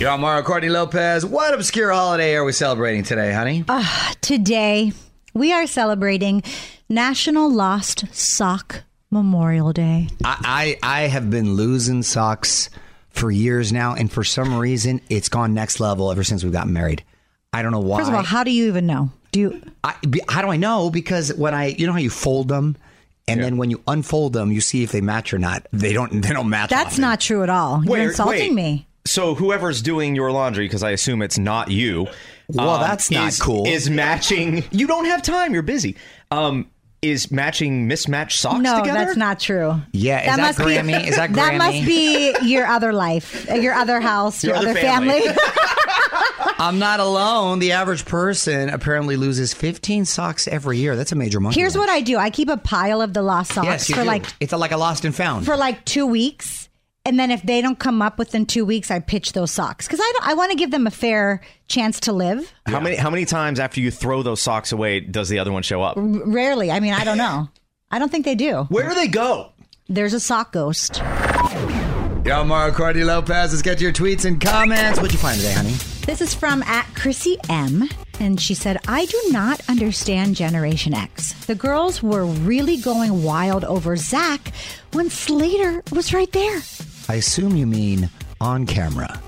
You're 0.00 0.10
on 0.10 0.20
Mario 0.20 0.42
Courtney 0.42 0.70
Lopez. 0.70 1.24
What 1.24 1.54
obscure 1.54 1.92
holiday 1.92 2.34
are 2.34 2.44
we 2.44 2.50
celebrating 2.50 3.04
today, 3.04 3.32
honey? 3.32 3.64
Uh, 3.68 3.84
today, 4.20 4.92
we 5.34 5.52
are 5.52 5.68
celebrating 5.68 6.42
National 6.88 7.48
Lost 7.48 8.04
Sock 8.12 8.82
Memorial 9.12 9.72
Day. 9.72 10.08
I, 10.24 10.76
I, 10.82 11.02
I 11.02 11.06
have 11.06 11.30
been 11.30 11.54
losing 11.54 12.02
socks 12.02 12.70
for 13.10 13.30
years 13.30 13.72
now, 13.72 13.94
and 13.94 14.10
for 14.10 14.24
some 14.24 14.58
reason, 14.58 15.00
it's 15.08 15.28
gone 15.28 15.54
next 15.54 15.78
level 15.78 16.10
ever 16.10 16.24
since 16.24 16.42
we 16.42 16.50
got 16.50 16.66
married. 16.66 17.04
I 17.52 17.62
don't 17.62 17.70
know 17.70 17.78
why. 17.78 17.98
First 17.98 18.08
of 18.10 18.16
all, 18.16 18.24
how 18.24 18.42
do 18.42 18.50
you 18.50 18.66
even 18.66 18.86
know? 18.86 19.12
Do 19.30 19.38
you? 19.38 19.62
I, 19.84 19.94
how 20.28 20.42
do 20.42 20.48
I 20.48 20.56
know? 20.56 20.90
Because 20.90 21.32
when 21.32 21.54
I, 21.54 21.66
you 21.66 21.86
know 21.86 21.92
how 21.92 22.00
you 22.00 22.10
fold 22.10 22.48
them, 22.48 22.76
and 23.28 23.40
then 23.40 23.58
when 23.58 23.70
you 23.70 23.80
unfold 23.86 24.32
them, 24.32 24.50
you 24.50 24.60
see 24.60 24.82
if 24.82 24.90
they 24.90 25.00
match 25.00 25.32
or 25.32 25.38
not. 25.38 25.68
They 25.72 25.92
don't. 25.92 26.20
They 26.20 26.32
don't 26.32 26.48
match. 26.50 26.70
That's 26.70 26.98
not 26.98 27.20
true 27.20 27.44
at 27.44 27.48
all. 27.48 27.84
You're 27.84 28.08
insulting 28.08 28.56
wait. 28.56 28.72
me. 28.72 28.88
So 29.06 29.34
whoever's 29.34 29.82
doing 29.82 30.14
your 30.16 30.32
laundry, 30.32 30.64
because 30.66 30.82
I 30.82 30.90
assume 30.90 31.20
it's 31.20 31.38
not 31.38 31.70
you. 31.70 32.08
Well, 32.48 32.70
um, 32.70 32.80
that's 32.80 33.10
not 33.10 33.28
is- 33.28 33.40
cool. 33.40 33.66
Is 33.66 33.90
matching. 33.90 34.64
You 34.70 34.86
don't 34.86 35.04
have 35.06 35.22
time. 35.22 35.52
You're 35.52 35.62
busy. 35.62 35.96
Um, 36.30 36.70
is 37.02 37.30
matching 37.30 37.86
mismatched 37.86 38.38
socks 38.38 38.60
no, 38.60 38.78
together? 38.80 38.98
that's 39.04 39.16
not 39.16 39.38
true. 39.38 39.74
Yeah, 39.92 40.20
is 40.20 40.36
that 40.36 40.40
must 40.40 40.58
be- 40.58 40.74
Is 41.06 41.16
that 41.16 41.32
That 41.34 41.56
must 41.58 41.84
be 41.84 42.34
your 42.42 42.66
other 42.66 42.94
life, 42.94 43.46
your 43.50 43.74
other 43.74 44.00
house, 44.00 44.42
your, 44.42 44.54
Your 44.54 44.60
other 44.62 44.70
other 44.70 44.80
family. 44.80 45.20
family. 45.20 45.38
I'm 46.58 46.78
not 46.78 47.00
alone. 47.00 47.58
The 47.58 47.72
average 47.72 48.06
person 48.06 48.70
apparently 48.70 49.16
loses 49.16 49.52
15 49.52 50.06
socks 50.06 50.48
every 50.48 50.78
year. 50.78 50.96
That's 50.96 51.12
a 51.12 51.16
major 51.16 51.40
monkey. 51.40 51.60
Here's 51.60 51.74
wrench. 51.76 51.88
what 51.88 51.94
I 51.94 52.00
do: 52.00 52.16
I 52.16 52.30
keep 52.30 52.48
a 52.48 52.56
pile 52.56 53.02
of 53.02 53.12
the 53.12 53.22
lost 53.22 53.52
socks 53.52 53.66
Yes, 53.66 53.88
you 53.90 53.96
for 53.96 54.02
do. 54.02 54.06
like 54.06 54.24
it's 54.40 54.52
a, 54.54 54.56
like 54.56 54.72
a 54.72 54.76
lost 54.78 55.04
and 55.04 55.14
found. 55.14 55.44
for 55.44 55.56
like 55.58 55.84
two 55.84 56.06
weeks, 56.06 56.70
and 57.04 57.18
then 57.18 57.30
if 57.30 57.42
they 57.42 57.60
don't 57.60 57.78
come 57.78 58.00
up 58.02 58.18
within 58.18 58.46
two 58.46 58.64
weeks, 58.64 58.90
I 58.90 58.98
pitch 58.98 59.32
those 59.32 59.50
socks 59.50 59.86
because 59.86 60.00
I 60.00 60.12
don't, 60.14 60.28
I 60.28 60.34
want 60.34 60.50
to 60.52 60.56
give 60.56 60.70
them 60.70 60.86
a 60.86 60.90
fair 60.90 61.40
chance 61.68 62.00
to 62.00 62.12
live. 62.12 62.52
How 62.66 62.80
many? 62.80 62.96
How 62.96 63.10
many 63.10 63.24
times 63.24 63.60
after 63.60 63.80
you 63.80 63.90
throw 63.90 64.22
those 64.22 64.40
socks 64.40 64.72
away 64.72 65.00
does 65.00 65.28
the 65.28 65.38
other 65.38 65.52
one 65.52 65.62
show 65.62 65.82
up? 65.82 65.96
R- 65.96 66.02
Rarely. 66.02 66.70
I 66.70 66.80
mean, 66.80 66.94
I 66.94 67.04
don't 67.04 67.18
know. 67.18 67.48
I 67.90 67.98
don't 67.98 68.10
think 68.10 68.24
they 68.24 68.34
do. 68.34 68.64
Where 68.70 68.88
do 68.88 68.94
they 68.94 69.08
go? 69.08 69.52
There's 69.88 70.14
a 70.14 70.20
sock 70.20 70.52
ghost. 70.52 71.00
Yo, 72.24 72.42
Mario 72.42 72.72
Courtney 72.72 73.04
Lopez. 73.04 73.52
Let's 73.52 73.60
get 73.60 73.76
to 73.78 73.84
your 73.84 73.92
tweets 73.92 74.24
and 74.24 74.40
comments. 74.40 74.98
What'd 74.98 75.12
you 75.12 75.18
find 75.18 75.36
today, 75.38 75.52
honey? 75.52 75.74
This 76.06 76.22
is 76.22 76.34
from 76.34 76.62
at 76.62 76.86
Chrissy 76.94 77.36
M. 77.50 77.88
And 78.18 78.40
she 78.40 78.54
said, 78.54 78.78
I 78.88 79.04
do 79.04 79.20
not 79.30 79.60
understand 79.68 80.36
Generation 80.36 80.94
X. 80.94 81.32
The 81.46 81.54
girls 81.54 82.02
were 82.02 82.24
really 82.24 82.78
going 82.78 83.22
wild 83.24 83.64
over 83.64 83.94
Zack 83.96 84.52
when 84.92 85.10
Slater 85.10 85.82
was 85.92 86.14
right 86.14 86.30
there. 86.32 86.60
I 87.08 87.14
assume 87.16 87.56
you 87.56 87.66
mean 87.66 88.08
on 88.40 88.66
camera. 88.66 89.20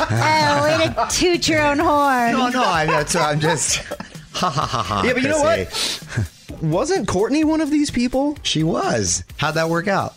oh, 0.00 0.62
way 0.62 0.86
to 0.86 1.06
toot 1.10 1.48
your 1.48 1.62
own 1.62 1.78
horn. 1.78 2.32
No, 2.32 2.48
no, 2.48 2.62
I, 2.62 2.86
that's, 2.86 3.14
I'm 3.16 3.40
just. 3.40 3.82
Ha 4.34 4.48
ha 4.48 4.64
ha 4.64 4.82
ha. 4.82 5.02
Yeah, 5.04 5.12
but 5.12 5.22
you 5.22 5.28
know 5.28 5.42
what? 5.42 6.08
Wasn't 6.62 7.06
Courtney 7.06 7.44
one 7.44 7.60
of 7.60 7.70
these 7.70 7.90
people? 7.90 8.38
She 8.42 8.62
was. 8.62 9.24
How'd 9.36 9.56
that 9.56 9.68
work 9.68 9.88
out? 9.88 10.14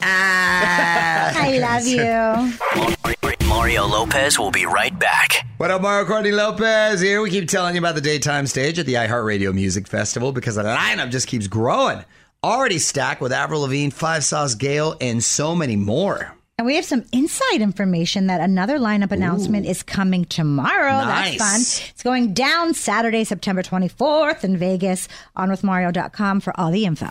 Ah, 0.00 1.32
I 1.36 1.58
love 1.58 1.86
you. 1.86 3.46
Mario 3.46 3.86
Lopez 3.86 4.36
will 4.36 4.50
be 4.50 4.66
right 4.66 4.98
back. 4.98 5.46
What 5.58 5.70
up, 5.70 5.80
Mario 5.80 6.04
Courtney 6.06 6.32
Lopez 6.32 7.00
here. 7.00 7.22
We 7.22 7.30
keep 7.30 7.48
telling 7.48 7.76
you 7.76 7.80
about 7.80 7.94
the 7.94 8.00
daytime 8.00 8.48
stage 8.48 8.80
at 8.80 8.86
the 8.86 8.94
iHeartRadio 8.94 9.54
Music 9.54 9.86
Festival 9.86 10.32
because 10.32 10.56
the 10.56 10.64
lineup 10.64 11.10
just 11.12 11.28
keeps 11.28 11.46
growing. 11.46 12.04
Already 12.44 12.78
stacked 12.78 13.20
with 13.20 13.30
Avril 13.30 13.60
Lavigne, 13.60 13.90
Five 13.90 14.24
Sauce 14.24 14.56
Gale, 14.56 14.96
and 15.00 15.22
so 15.22 15.54
many 15.54 15.76
more. 15.76 16.34
And 16.58 16.66
we 16.66 16.74
have 16.74 16.84
some 16.84 17.04
inside 17.12 17.60
information 17.60 18.26
that 18.26 18.40
another 18.40 18.78
lineup 18.78 19.12
announcement 19.12 19.64
is 19.64 19.84
coming 19.84 20.24
tomorrow. 20.24 21.04
Nice. 21.04 21.38
That's 21.38 21.78
fun. 21.78 21.88
It's 21.90 22.02
going 22.02 22.34
down 22.34 22.74
Saturday, 22.74 23.22
September 23.22 23.62
24th 23.62 24.42
in 24.42 24.56
Vegas. 24.56 25.08
On 25.36 25.50
with 25.50 25.62
OnWithMario.com 25.62 26.40
for 26.40 26.52
all 26.58 26.72
the 26.72 26.84
info. 26.84 27.06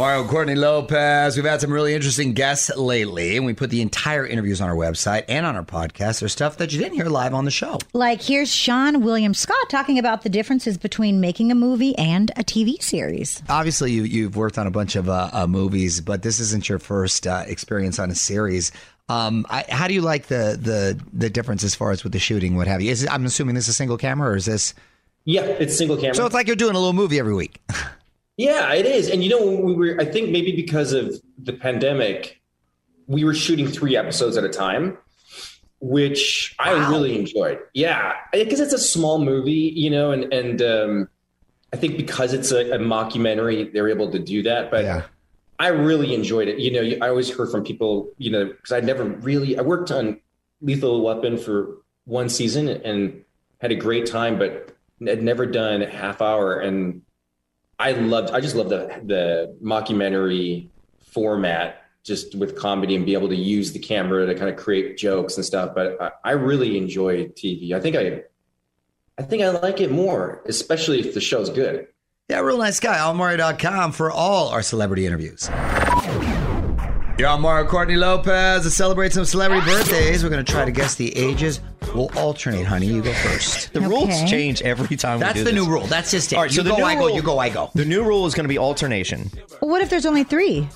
Mario 0.00 0.26
Courtney 0.26 0.54
Lopez. 0.54 1.36
We've 1.36 1.44
had 1.44 1.60
some 1.60 1.70
really 1.70 1.92
interesting 1.92 2.32
guests 2.32 2.74
lately, 2.74 3.36
and 3.36 3.44
we 3.44 3.52
put 3.52 3.68
the 3.68 3.82
entire 3.82 4.26
interviews 4.26 4.62
on 4.62 4.70
our 4.70 4.74
website 4.74 5.24
and 5.28 5.44
on 5.44 5.56
our 5.56 5.62
podcast. 5.62 6.20
There's 6.20 6.32
stuff 6.32 6.56
that 6.56 6.72
you 6.72 6.78
didn't 6.78 6.94
hear 6.94 7.04
live 7.04 7.34
on 7.34 7.44
the 7.44 7.50
show. 7.50 7.78
Like 7.92 8.22
here's 8.22 8.50
Seann 8.50 9.02
William 9.02 9.34
Scott 9.34 9.68
talking 9.68 9.98
about 9.98 10.22
the 10.22 10.30
differences 10.30 10.78
between 10.78 11.20
making 11.20 11.52
a 11.52 11.54
movie 11.54 11.94
and 11.98 12.30
a 12.30 12.42
TV 12.42 12.82
series. 12.82 13.42
Obviously, 13.50 13.92
you, 13.92 14.04
you've 14.04 14.36
worked 14.36 14.56
on 14.56 14.66
a 14.66 14.70
bunch 14.70 14.96
of 14.96 15.10
uh, 15.10 15.28
uh, 15.34 15.46
movies, 15.46 16.00
but 16.00 16.22
this 16.22 16.40
isn't 16.40 16.66
your 16.66 16.78
first 16.78 17.26
uh, 17.26 17.44
experience 17.46 17.98
on 17.98 18.10
a 18.10 18.14
series. 18.14 18.72
Um, 19.10 19.44
I, 19.50 19.66
how 19.68 19.86
do 19.86 19.92
you 19.92 20.00
like 20.00 20.28
the, 20.28 20.58
the 20.58 20.98
the 21.12 21.28
difference 21.28 21.62
as 21.62 21.74
far 21.74 21.90
as 21.90 22.04
with 22.04 22.14
the 22.14 22.18
shooting, 22.18 22.56
what 22.56 22.68
have 22.68 22.80
you? 22.80 22.90
Is 22.90 23.02
it, 23.02 23.12
I'm 23.12 23.26
assuming 23.26 23.54
this 23.54 23.64
is 23.64 23.74
a 23.74 23.74
single 23.74 23.98
camera, 23.98 24.30
or 24.30 24.36
is 24.36 24.46
this? 24.46 24.72
Yeah, 25.26 25.42
it's 25.42 25.76
single 25.76 25.98
camera. 25.98 26.14
So 26.14 26.24
it's 26.24 26.34
like 26.34 26.46
you're 26.46 26.56
doing 26.56 26.74
a 26.74 26.78
little 26.78 26.94
movie 26.94 27.18
every 27.18 27.34
week. 27.34 27.60
Yeah, 28.40 28.72
it 28.72 28.86
is. 28.86 29.10
And 29.10 29.22
you 29.22 29.28
know, 29.28 29.44
we 29.44 29.74
were, 29.74 30.00
I 30.00 30.06
think 30.06 30.30
maybe 30.30 30.56
because 30.56 30.94
of 30.94 31.14
the 31.36 31.52
pandemic, 31.52 32.40
we 33.06 33.22
were 33.22 33.34
shooting 33.34 33.66
three 33.66 33.98
episodes 33.98 34.38
at 34.38 34.44
a 34.44 34.48
time, 34.48 34.96
which 35.80 36.56
I 36.58 36.88
really 36.88 37.18
enjoyed. 37.18 37.58
Yeah, 37.74 38.14
because 38.32 38.60
it's 38.60 38.72
a 38.72 38.78
small 38.78 39.18
movie, 39.18 39.74
you 39.76 39.90
know, 39.90 40.10
and 40.10 40.32
and 40.32 40.62
um, 40.62 41.08
I 41.74 41.76
think 41.76 41.98
because 41.98 42.32
it's 42.32 42.50
a, 42.50 42.70
a 42.70 42.78
mockumentary, 42.78 43.70
they're 43.74 43.90
able 43.90 44.10
to 44.10 44.18
do 44.18 44.42
that. 44.44 44.70
But 44.70 45.10
I 45.58 45.68
really 45.68 46.14
enjoyed 46.14 46.48
it. 46.48 46.58
You 46.58 46.70
know, 46.72 47.04
I 47.04 47.10
always 47.10 47.28
heard 47.28 47.50
from 47.50 47.62
people, 47.62 48.10
you 48.16 48.30
know, 48.30 48.46
because 48.46 48.72
I 48.72 48.80
never 48.80 49.04
really 49.04 49.58
I 49.58 49.60
worked 49.60 49.90
on 49.90 50.18
Lethal 50.62 51.02
Weapon 51.02 51.36
for 51.36 51.76
one 52.06 52.30
season 52.30 52.68
and 52.68 53.22
had 53.60 53.70
a 53.70 53.76
great 53.76 54.06
time, 54.06 54.38
but 54.38 54.74
had 55.06 55.22
never 55.22 55.44
done 55.44 55.82
a 55.82 55.90
half 55.90 56.22
hour. 56.22 56.58
And 56.58 57.02
I 57.80 57.92
loved, 57.92 58.30
I 58.30 58.40
just 58.40 58.54
love 58.54 58.68
the 58.68 59.00
the 59.04 59.56
mockumentary 59.62 60.68
format, 61.00 61.84
just 62.04 62.34
with 62.34 62.54
comedy 62.54 62.94
and 62.94 63.06
be 63.06 63.14
able 63.14 63.28
to 63.28 63.36
use 63.36 63.72
the 63.72 63.78
camera 63.78 64.26
to 64.26 64.34
kind 64.34 64.50
of 64.50 64.56
create 64.56 64.98
jokes 64.98 65.36
and 65.36 65.44
stuff. 65.44 65.74
But 65.74 66.00
I, 66.00 66.10
I 66.24 66.30
really 66.32 66.76
enjoy 66.76 67.28
TV. 67.28 67.72
I 67.72 67.80
think 67.80 67.96
I, 67.96 68.22
I 69.18 69.22
think 69.22 69.42
I 69.42 69.48
like 69.48 69.80
it 69.80 69.90
more, 69.90 70.42
especially 70.46 71.00
if 71.00 71.14
the 71.14 71.20
show's 71.20 71.48
good. 71.48 71.88
Yeah, 72.28 72.40
real 72.40 72.58
nice 72.58 72.78
guy. 72.78 72.98
Almario.com 72.98 73.92
for 73.92 74.10
all 74.10 74.50
our 74.50 74.62
celebrity 74.62 75.06
interviews. 75.06 75.48
You're 77.20 77.28
on 77.28 77.42
Mario 77.42 77.68
Courtney 77.68 77.96
Lopez 77.96 78.62
to 78.62 78.70
celebrate 78.70 79.12
some 79.12 79.26
celebrity 79.26 79.62
birthdays. 79.66 80.24
We're 80.24 80.30
going 80.30 80.42
to 80.42 80.50
try 80.50 80.64
to 80.64 80.70
guess 80.70 80.94
the 80.94 81.14
ages. 81.14 81.60
We'll 81.94 82.08
alternate, 82.16 82.64
honey. 82.64 82.86
You 82.86 83.02
go 83.02 83.12
first. 83.12 83.74
The 83.74 83.82
rules 83.82 84.08
change 84.24 84.62
every 84.62 84.96
time 84.96 85.18
we 85.18 85.24
That's 85.24 85.34
do 85.34 85.44
the 85.44 85.50
this. 85.50 85.54
new 85.54 85.70
rule. 85.70 85.84
That's 85.86 86.10
just 86.10 86.32
it. 86.32 86.36
All 86.36 86.42
right, 86.44 86.50
so 86.50 86.62
You 86.62 86.62
the 86.62 86.70
go, 86.70 86.76
new 86.78 86.84
I 86.84 86.94
go, 86.94 87.00
rule- 87.08 87.14
you 87.14 87.20
go, 87.20 87.38
I 87.38 87.50
go. 87.50 87.70
The 87.74 87.84
new 87.84 88.02
rule 88.04 88.24
is 88.24 88.32
going 88.32 88.44
to 88.44 88.48
be 88.48 88.56
alternation. 88.56 89.30
What 89.60 89.82
if 89.82 89.90
there's 89.90 90.06
only 90.06 90.24
three? 90.24 90.66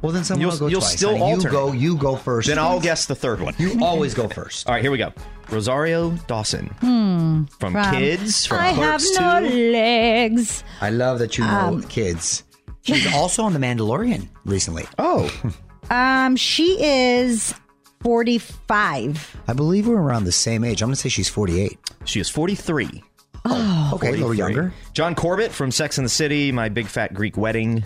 Well, 0.00 0.10
then 0.10 0.24
someone 0.24 0.40
You'll, 0.40 0.50
will 0.52 0.58
go 0.58 0.66
you'll 0.68 0.80
twice, 0.80 0.96
still 0.96 1.10
honey. 1.10 1.20
You 1.32 1.34
alternate. 1.34 1.52
go- 1.52 1.72
you 1.72 1.96
go 1.98 2.16
first. 2.16 2.48
Then 2.48 2.58
I'll 2.58 2.80
guess 2.80 3.04
the 3.04 3.14
third 3.14 3.42
one. 3.42 3.52
You 3.58 3.84
always 3.84 4.14
go 4.14 4.26
first. 4.26 4.66
All 4.68 4.72
right, 4.72 4.80
here 4.82 4.90
we 4.90 4.96
go. 4.96 5.12
Rosario 5.50 6.12
Dawson 6.26 6.68
Hmm. 6.80 7.44
from, 7.58 7.74
Kids, 7.92 8.46
from 8.46 8.56
I 8.58 8.68
have 8.68 9.02
Clerks 9.02 9.20
no 9.20 9.46
2. 9.46 9.72
legs. 9.72 10.64
I 10.80 10.88
love 10.88 11.18
that 11.18 11.36
you 11.36 11.44
know 11.44 11.50
Um, 11.50 11.82
kids. 11.82 12.44
She 12.80 12.92
was 12.94 13.06
also 13.12 13.42
on 13.42 13.52
The 13.52 13.58
Mandalorian 13.58 14.28
recently. 14.46 14.86
Oh. 14.98 15.30
Um, 15.90 16.36
she 16.36 16.82
is 16.82 17.54
45. 18.02 19.36
I 19.48 19.52
believe 19.52 19.86
we're 19.86 20.00
around 20.00 20.24
the 20.24 20.32
same 20.32 20.64
age. 20.64 20.82
I'm 20.82 20.88
going 20.88 20.94
to 20.94 21.00
say 21.00 21.08
she's 21.08 21.28
48. 21.28 21.78
She 22.04 22.20
is 22.20 22.28
43. 22.30 23.02
Oh, 23.44 23.90
okay, 23.94 24.08
a 24.08 24.12
little 24.12 24.34
younger. 24.34 24.72
John 24.92 25.14
Corbett 25.14 25.50
from 25.50 25.70
Sex 25.70 25.98
and 25.98 26.04
the 26.04 26.10
City, 26.10 26.52
My 26.52 26.68
Big 26.68 26.86
Fat 26.86 27.14
Greek 27.14 27.36
Wedding. 27.36 27.84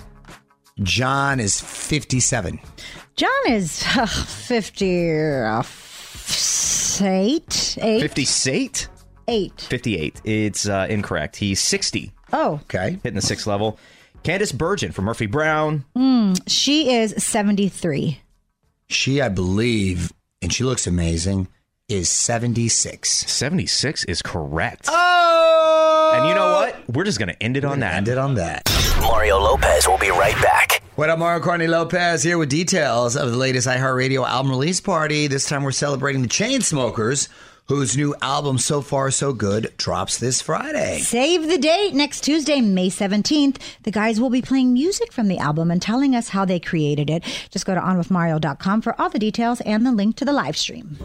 John 0.82 1.38
is 1.40 1.60
57. 1.60 2.58
John 3.16 3.30
is 3.48 3.84
uh, 3.96 4.06
58. 4.06 5.62
Eight. 7.00 8.02
58? 8.02 8.88
Eight. 9.28 9.60
58. 9.60 10.20
It's 10.24 10.68
uh, 10.68 10.86
incorrect. 10.90 11.36
He's 11.36 11.60
60. 11.60 12.12
Oh. 12.32 12.60
Okay. 12.64 12.98
Hitting 13.02 13.14
the 13.14 13.22
sixth 13.22 13.46
level. 13.46 13.78
Candice 14.24 14.56
Bergen 14.56 14.90
from 14.90 15.04
Murphy 15.04 15.26
Brown. 15.26 15.84
Hmm. 15.94 16.32
She 16.46 16.94
is 16.94 17.14
73. 17.22 18.20
She, 18.86 19.20
I 19.20 19.28
believe, 19.28 20.14
and 20.40 20.50
she 20.50 20.64
looks 20.64 20.86
amazing, 20.86 21.46
is 21.90 22.08
76. 22.08 23.30
76 23.30 24.04
is 24.04 24.22
correct. 24.22 24.88
Oh! 24.90 26.12
And 26.14 26.26
you 26.26 26.34
know 26.34 26.52
what? 26.52 26.88
We're 26.88 27.04
just 27.04 27.18
going 27.18 27.28
to 27.28 27.42
end 27.42 27.58
it 27.58 27.66
on 27.66 27.80
that. 27.80 27.96
End 27.96 28.08
it 28.08 28.16
on 28.16 28.34
that. 28.36 28.62
Mario 29.02 29.38
Lopez 29.38 29.86
will 29.86 29.98
be 29.98 30.08
right 30.08 30.40
back. 30.42 30.82
What 30.96 31.10
up, 31.10 31.18
Mario 31.18 31.42
Courtney 31.44 31.66
Lopez 31.66 32.22
here 32.22 32.38
with 32.38 32.48
details 32.48 33.16
of 33.16 33.30
the 33.30 33.36
latest 33.36 33.68
iHeartRadio 33.68 34.26
album 34.26 34.50
release 34.50 34.80
party. 34.80 35.26
This 35.26 35.46
time 35.46 35.64
we're 35.64 35.72
celebrating 35.72 36.22
the 36.22 36.28
Chainsmokers, 36.28 37.28
whose 37.66 37.96
new 37.96 38.14
album, 38.20 38.58
So 38.58 38.80
Far 38.82 39.10
So 39.10 39.32
Good, 39.32 39.72
drops 39.76 40.18
this 40.18 40.42
Friday. 40.42 40.98
Save 41.00 41.48
the 41.48 41.58
date 41.58 41.94
next 41.94 42.20
Tuesday, 42.22 42.60
May 42.60 42.90
17th. 42.90 43.56
The 43.84 43.90
guys 43.90 44.20
will 44.20 44.30
be 44.30 44.42
playing 44.42 44.72
music 44.74 45.12
from 45.12 45.28
the 45.28 45.38
album 45.38 45.70
and 45.70 45.80
telling 45.80 46.14
us 46.14 46.28
how 46.28 46.44
they 46.44 46.60
created 46.60 47.08
it. 47.08 47.24
Just 47.50 47.64
go 47.64 47.74
to 47.74 47.80
onwithmario.com 47.80 48.82
for 48.82 49.00
all 49.00 49.08
the 49.08 49.18
details 49.18 49.60
and 49.62 49.86
the 49.86 49.92
link 49.92 50.16
to 50.16 50.24
the 50.24 50.32
live 50.32 50.56
stream. 50.56 50.98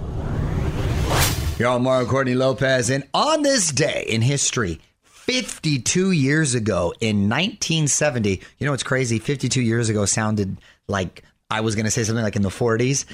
You're 1.58 1.70
on 1.70 1.84
Mario 1.84 2.08
Courtney 2.08 2.36
Lopez, 2.36 2.90
and 2.90 3.06
on 3.14 3.42
this 3.42 3.72
day 3.72 4.06
in 4.08 4.22
history, 4.22 4.80
52 5.04 6.12
years 6.12 6.56
ago 6.56 6.94
in 7.00 7.30
1970, 7.30 8.42
you 8.58 8.66
know 8.66 8.72
what's 8.72 8.84
crazy? 8.84 9.20
52 9.20 9.62
years 9.62 9.90
ago 9.90 10.06
sounded 10.06 10.58
like 10.88 11.24
I 11.52 11.62
was 11.62 11.74
going 11.74 11.86
to 11.86 11.92
say 11.92 12.04
something 12.04 12.24
like 12.24 12.36
in 12.36 12.44
the 12.44 12.50
40s. 12.50 13.06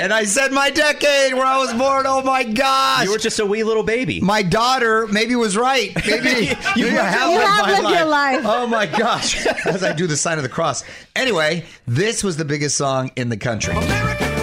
And 0.00 0.12
I 0.12 0.24
said 0.24 0.50
my 0.50 0.68
decade 0.68 1.32
where 1.34 1.44
I 1.46 1.58
was 1.58 1.72
born. 1.74 2.06
Oh 2.08 2.22
my 2.22 2.42
gosh. 2.42 3.04
You 3.04 3.12
were 3.12 3.18
just 3.18 3.38
a 3.38 3.46
wee 3.46 3.62
little 3.62 3.84
baby. 3.84 4.20
My 4.20 4.42
daughter 4.42 5.06
maybe 5.06 5.36
was 5.36 5.56
right. 5.56 5.92
Maybe 6.06 6.50
You 6.74 6.86
maybe 6.86 6.98
I 6.98 7.04
lived 7.04 7.14
have 7.14 7.30
your- 7.30 7.38
lived 7.38 7.40
You 7.40 7.46
have 7.46 7.66
my 7.84 7.88
lived 7.90 7.98
your 8.00 8.08
life. 8.08 8.40
Oh 8.44 8.66
my 8.66 8.86
gosh. 8.86 9.46
As 9.66 9.84
I 9.84 9.92
do 9.92 10.08
the 10.08 10.16
sign 10.16 10.38
of 10.38 10.42
the 10.42 10.48
cross. 10.48 10.82
Anyway, 11.14 11.66
this 11.86 12.24
was 12.24 12.36
the 12.36 12.44
biggest 12.44 12.76
song 12.76 13.12
in 13.14 13.28
the 13.28 13.36
country. 13.36 13.74
Stay 13.80 14.33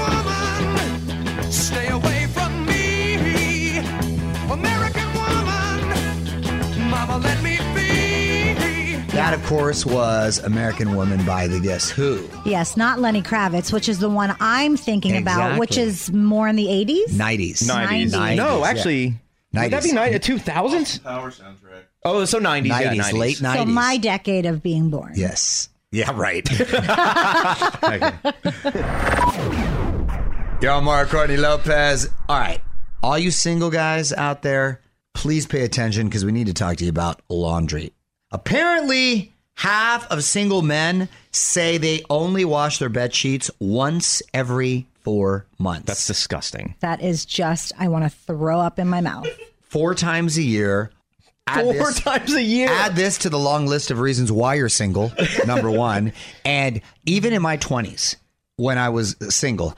That, 9.31 9.39
of 9.39 9.45
course, 9.45 9.85
was 9.85 10.39
American 10.39 10.93
Woman 10.93 11.25
by 11.25 11.47
the 11.47 11.61
Guess 11.61 11.89
Who. 11.89 12.29
Yes, 12.43 12.75
not 12.75 12.99
Lenny 12.99 13.21
Kravitz, 13.21 13.71
which 13.71 13.87
is 13.87 13.99
the 13.99 14.09
one 14.09 14.35
I'm 14.41 14.75
thinking 14.75 15.15
about, 15.15 15.57
which 15.57 15.77
is 15.77 16.11
more 16.11 16.49
in 16.49 16.57
the 16.57 16.65
80s. 16.65 17.11
90s. 17.11 17.63
90s. 17.63 18.11
90s. 18.11 18.35
No, 18.35 18.59
yeah. 18.59 18.67
actually. 18.67 19.05
Would 19.53 19.71
that 19.71 19.83
be 19.83 19.91
90s. 19.91 20.11
ni- 20.11 20.19
2000s? 20.19 21.03
Power 21.03 21.31
soundtrack. 21.31 21.83
Oh, 22.03 22.25
so 22.25 22.41
90s. 22.41 22.65
yeah, 22.65 22.93
90s, 22.93 22.97
90s. 22.97 23.13
late 23.13 23.37
90s. 23.37 23.55
So 23.55 23.65
my 23.67 23.95
decade 23.95 24.45
of 24.45 24.61
being 24.61 24.89
born. 24.89 25.13
Yes. 25.15 25.69
Yeah, 25.93 26.11
right. 26.13 26.45
Yo, 30.61 30.81
Mario 30.81 31.09
Courtney 31.09 31.37
Lopez. 31.37 32.09
All 32.27 32.37
right. 32.37 32.59
All 33.01 33.17
you 33.17 33.31
single 33.31 33.69
guys 33.69 34.11
out 34.11 34.41
there, 34.41 34.81
please 35.13 35.47
pay 35.47 35.63
attention 35.63 36.07
because 36.07 36.25
we 36.25 36.33
need 36.33 36.47
to 36.47 36.53
talk 36.53 36.75
to 36.75 36.83
you 36.83 36.89
about 36.89 37.21
laundry. 37.29 37.93
Apparently, 38.31 39.33
half 39.55 40.09
of 40.11 40.23
single 40.23 40.61
men 40.61 41.09
say 41.31 41.77
they 41.77 42.03
only 42.09 42.45
wash 42.45 42.79
their 42.79 42.89
bed 42.89 43.13
sheets 43.13 43.51
once 43.59 44.21
every 44.33 44.87
four 45.01 45.45
months. 45.57 45.87
That's 45.87 46.07
disgusting. 46.07 46.75
That 46.79 47.01
is 47.01 47.25
just, 47.25 47.71
I 47.77 47.87
want 47.87 48.03
to 48.05 48.09
throw 48.09 48.59
up 48.59 48.79
in 48.79 48.87
my 48.87 49.01
mouth. 49.01 49.27
Four 49.61 49.95
times 49.95 50.37
a 50.37 50.43
year. 50.43 50.91
Add 51.47 51.63
Four 51.63 51.73
this- 51.73 51.99
times 51.99 52.33
a 52.33 52.41
year. 52.41 52.69
Add 52.69 52.95
this 52.95 53.17
to 53.19 53.29
the 53.29 53.39
long 53.39 53.65
list 53.65 53.91
of 53.91 53.99
reasons 53.99 54.31
why 54.31 54.55
you're 54.55 54.69
single, 54.69 55.11
number 55.45 55.69
one. 55.89 56.13
And 56.45 56.81
even 57.05 57.33
in 57.33 57.41
my 57.41 57.57
20s, 57.57 58.15
when 58.57 58.77
I 58.77 58.89
was 58.89 59.15
single, 59.29 59.73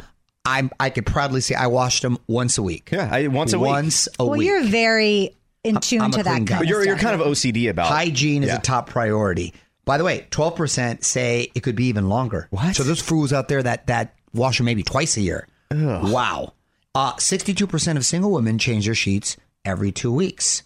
I'm, 0.45 0.69
I 0.79 0.89
could 0.89 1.05
proudly 1.05 1.39
say 1.41 1.55
I 1.55 1.67
washed 1.67 2.01
them 2.01 2.17
once 2.27 2.57
a 2.57 2.63
week. 2.63 2.89
Yeah, 2.91 3.09
I, 3.09 3.27
once 3.27 3.53
a 3.53 3.59
week. 3.59 3.69
Once 3.69 4.07
a 4.19 4.25
well, 4.25 4.37
week. 4.37 4.49
Well, 4.49 4.59
you're 4.61 4.69
very 4.69 5.37
in 5.63 5.77
tune 5.77 6.01
I'm 6.01 6.11
to 6.11 6.23
that 6.23 6.29
kind 6.29 6.47
guy. 6.47 6.57
But 6.59 6.67
you're, 6.67 6.85
you're 6.85 6.97
kind 6.97 7.19
of 7.19 7.25
OCD 7.25 7.69
about 7.69 7.87
Hygiene 7.87 8.43
is 8.43 8.49
Yeah. 8.49 8.57
a 8.57 8.61
top 8.61 8.89
priority. 8.89 9.53
By 9.85 9.97
the 9.97 10.03
way, 10.03 10.27
12% 10.31 11.03
say 11.03 11.51
it 11.55 11.61
could 11.61 11.75
be 11.75 11.85
even 11.85 12.07
longer. 12.09 12.47
What? 12.51 12.75
So 12.75 12.83
there's 12.83 13.01
fools 13.01 13.33
out 13.33 13.47
there 13.49 13.61
that, 13.63 13.87
that 13.87 14.15
wash 14.33 14.57
them 14.57 14.65
maybe 14.65 14.83
twice 14.83 15.17
a 15.17 15.21
year. 15.21 15.47
Wow. 15.71 16.53
Uh, 16.95 17.13
62% 17.15 17.97
of 17.97 18.05
single 18.05 18.31
women 18.31 18.57
change 18.59 18.85
their 18.85 18.95
sheets 18.95 19.35
every 19.65 19.91
two 19.91 20.11
weeks. 20.11 20.63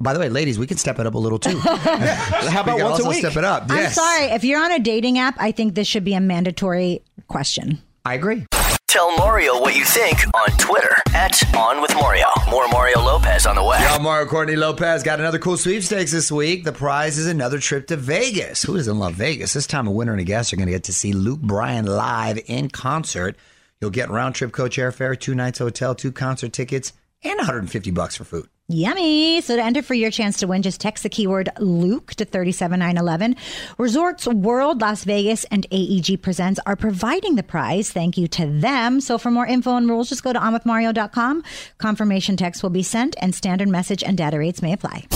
By 0.00 0.12
the 0.14 0.18
way, 0.20 0.28
ladies, 0.28 0.58
we 0.58 0.66
can 0.66 0.76
step 0.78 0.98
it 0.98 1.06
up 1.06 1.14
a 1.14 1.18
little 1.18 1.38
too. 1.38 1.58
How 1.58 2.62
about 2.62 2.76
we 2.76 2.80
can 2.82 2.90
once 2.90 3.04
a 3.04 3.08
week? 3.08 3.18
step 3.18 3.36
it 3.36 3.44
up. 3.44 3.64
I'm 3.70 3.76
Yes. 3.76 3.94
sorry. 3.94 4.24
If 4.26 4.42
you're 4.44 4.60
on 4.62 4.72
a 4.72 4.78
dating 4.78 5.18
app, 5.18 5.36
I 5.38 5.52
think 5.52 5.74
this 5.74 5.86
should 5.86 6.04
be 6.04 6.14
a 6.14 6.20
mandatory 6.20 7.02
question. 7.28 7.80
I 8.04 8.14
agree. 8.14 8.46
Tell 8.90 9.16
Mario 9.18 9.60
what 9.60 9.76
you 9.76 9.84
think 9.84 10.18
on 10.34 10.48
Twitter 10.58 10.96
at 11.14 11.54
On 11.54 11.80
With 11.80 11.94
Mario. 11.94 12.26
More 12.48 12.66
Mario 12.66 12.98
Lopez 12.98 13.46
on 13.46 13.54
the 13.54 13.62
way. 13.62 13.78
Y'all, 13.84 14.00
Mario 14.00 14.26
Courtney 14.26 14.56
Lopez 14.56 15.04
got 15.04 15.20
another 15.20 15.38
cool 15.38 15.56
sweepstakes 15.56 16.10
this 16.10 16.32
week. 16.32 16.64
The 16.64 16.72
prize 16.72 17.16
is 17.16 17.28
another 17.28 17.60
trip 17.60 17.86
to 17.86 17.96
Vegas. 17.96 18.64
Who 18.64 18.76
doesn't 18.76 18.98
love 18.98 19.14
Vegas? 19.14 19.52
This 19.52 19.68
time, 19.68 19.86
a 19.86 19.92
winner 19.92 20.10
and 20.10 20.20
a 20.20 20.24
guest 20.24 20.52
are 20.52 20.56
going 20.56 20.66
to 20.66 20.72
get 20.72 20.82
to 20.84 20.92
see 20.92 21.12
Luke 21.12 21.40
Bryan 21.40 21.86
live 21.86 22.40
in 22.48 22.68
concert. 22.68 23.36
You'll 23.80 23.90
get 23.90 24.10
round 24.10 24.34
trip 24.34 24.50
coach 24.50 24.76
airfare, 24.76 25.16
two 25.16 25.36
nights 25.36 25.60
hotel, 25.60 25.94
two 25.94 26.10
concert 26.10 26.52
tickets, 26.52 26.92
and 27.22 27.36
150 27.36 27.92
bucks 27.92 28.16
for 28.16 28.24
food. 28.24 28.48
Yummy. 28.70 29.40
So 29.40 29.56
to 29.56 29.62
enter 29.62 29.82
for 29.82 29.94
your 29.94 30.10
chance 30.10 30.38
to 30.38 30.46
win, 30.46 30.62
just 30.62 30.80
text 30.80 31.02
the 31.02 31.08
keyword 31.08 31.48
Luke 31.58 32.14
to 32.14 32.24
37911. 32.24 33.34
Resorts 33.78 34.28
World 34.28 34.80
Las 34.80 35.02
Vegas 35.04 35.44
and 35.44 35.66
AEG 35.72 36.22
Presents 36.22 36.60
are 36.66 36.76
providing 36.76 37.34
the 37.34 37.42
prize. 37.42 37.90
Thank 37.90 38.16
you 38.16 38.28
to 38.28 38.46
them. 38.46 39.00
So 39.00 39.18
for 39.18 39.30
more 39.32 39.46
info 39.46 39.76
and 39.76 39.88
rules, 39.88 40.08
just 40.08 40.22
go 40.22 40.32
to 40.32 40.38
onwithmario.com. 40.38 41.42
Confirmation 41.78 42.36
text 42.36 42.62
will 42.62 42.70
be 42.70 42.84
sent 42.84 43.16
and 43.20 43.34
standard 43.34 43.68
message 43.68 44.04
and 44.04 44.16
data 44.16 44.38
rates 44.38 44.62
may 44.62 44.72
apply. 44.72 45.06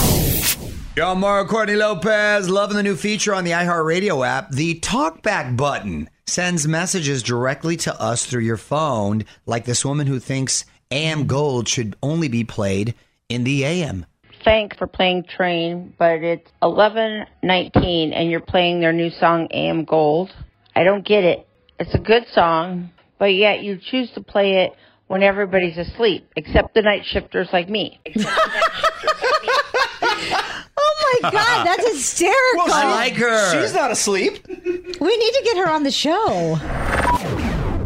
Y'all, 0.96 1.14
Mario 1.14 1.46
Courtney 1.46 1.76
Lopez, 1.76 2.48
loving 2.48 2.76
the 2.76 2.82
new 2.82 2.96
feature 2.96 3.34
on 3.34 3.44
the 3.44 3.50
iHeartRadio 3.52 4.26
app, 4.26 4.50
the 4.50 4.80
talkback 4.80 5.56
button. 5.56 6.08
sends 6.26 6.66
messages 6.66 7.22
directly 7.22 7.76
to 7.76 8.00
us 8.00 8.24
through 8.24 8.42
your 8.42 8.56
phone, 8.56 9.24
like 9.46 9.64
this 9.64 9.84
woman 9.84 10.06
who 10.06 10.18
thinks 10.18 10.64
AM 10.90 11.26
Gold 11.26 11.68
should 11.68 11.96
only 12.02 12.28
be 12.28 12.44
played 12.44 12.94
in 13.28 13.44
the 13.44 13.64
AM. 13.64 14.06
Thanks 14.44 14.76
for 14.76 14.86
playing 14.86 15.24
Train, 15.24 15.94
but 15.98 16.22
it's 16.22 16.50
11:19 16.62 18.12
and 18.12 18.30
you're 18.30 18.40
playing 18.40 18.80
their 18.80 18.92
new 18.92 19.10
song 19.10 19.48
AM 19.52 19.84
Gold. 19.84 20.30
I 20.76 20.84
don't 20.84 21.04
get 21.04 21.24
it. 21.24 21.46
It's 21.78 21.94
a 21.94 21.98
good 21.98 22.26
song, 22.32 22.90
but 23.18 23.34
yet 23.34 23.62
you 23.62 23.78
choose 23.78 24.10
to 24.12 24.20
play 24.20 24.64
it 24.64 24.72
when 25.06 25.22
everybody's 25.22 25.78
asleep, 25.78 26.28
except 26.36 26.74
the 26.74 26.82
night 26.82 27.04
shifters 27.06 27.48
like 27.52 27.68
me. 27.68 28.00
Oh 30.76 31.20
my 31.22 31.30
God, 31.30 31.64
that's 31.64 31.88
hysterical. 31.92 32.72
I 32.72 32.90
like 32.90 33.14
her. 33.14 33.62
She's 33.62 33.74
not 33.74 33.90
asleep. 33.90 34.46
We 34.46 35.16
need 35.16 35.32
to 35.32 35.40
get 35.44 35.56
her 35.58 35.70
on 35.70 35.82
the 35.82 35.90
show. 35.90 36.58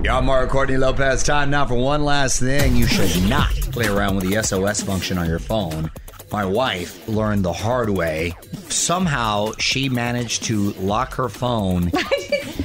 I'm 0.06 0.26
Mario 0.26 0.48
Courtney 0.48 0.76
Lopez. 0.76 1.22
Time 1.22 1.50
now 1.50 1.66
for 1.66 1.74
one 1.74 2.04
last 2.04 2.38
thing. 2.40 2.76
You 2.76 2.86
should 2.86 3.28
not 3.28 3.50
play 3.72 3.88
around 3.88 4.16
with 4.16 4.30
the 4.30 4.42
SOS 4.42 4.80
function 4.82 5.18
on 5.18 5.26
your 5.28 5.40
phone. 5.40 5.90
My 6.30 6.44
wife 6.44 7.06
learned 7.08 7.44
the 7.44 7.52
hard 7.52 7.90
way. 7.90 8.34
Somehow 8.68 9.52
she 9.58 9.88
managed 9.88 10.44
to 10.44 10.72
lock 10.74 11.14
her 11.14 11.28
phone. 11.28 11.90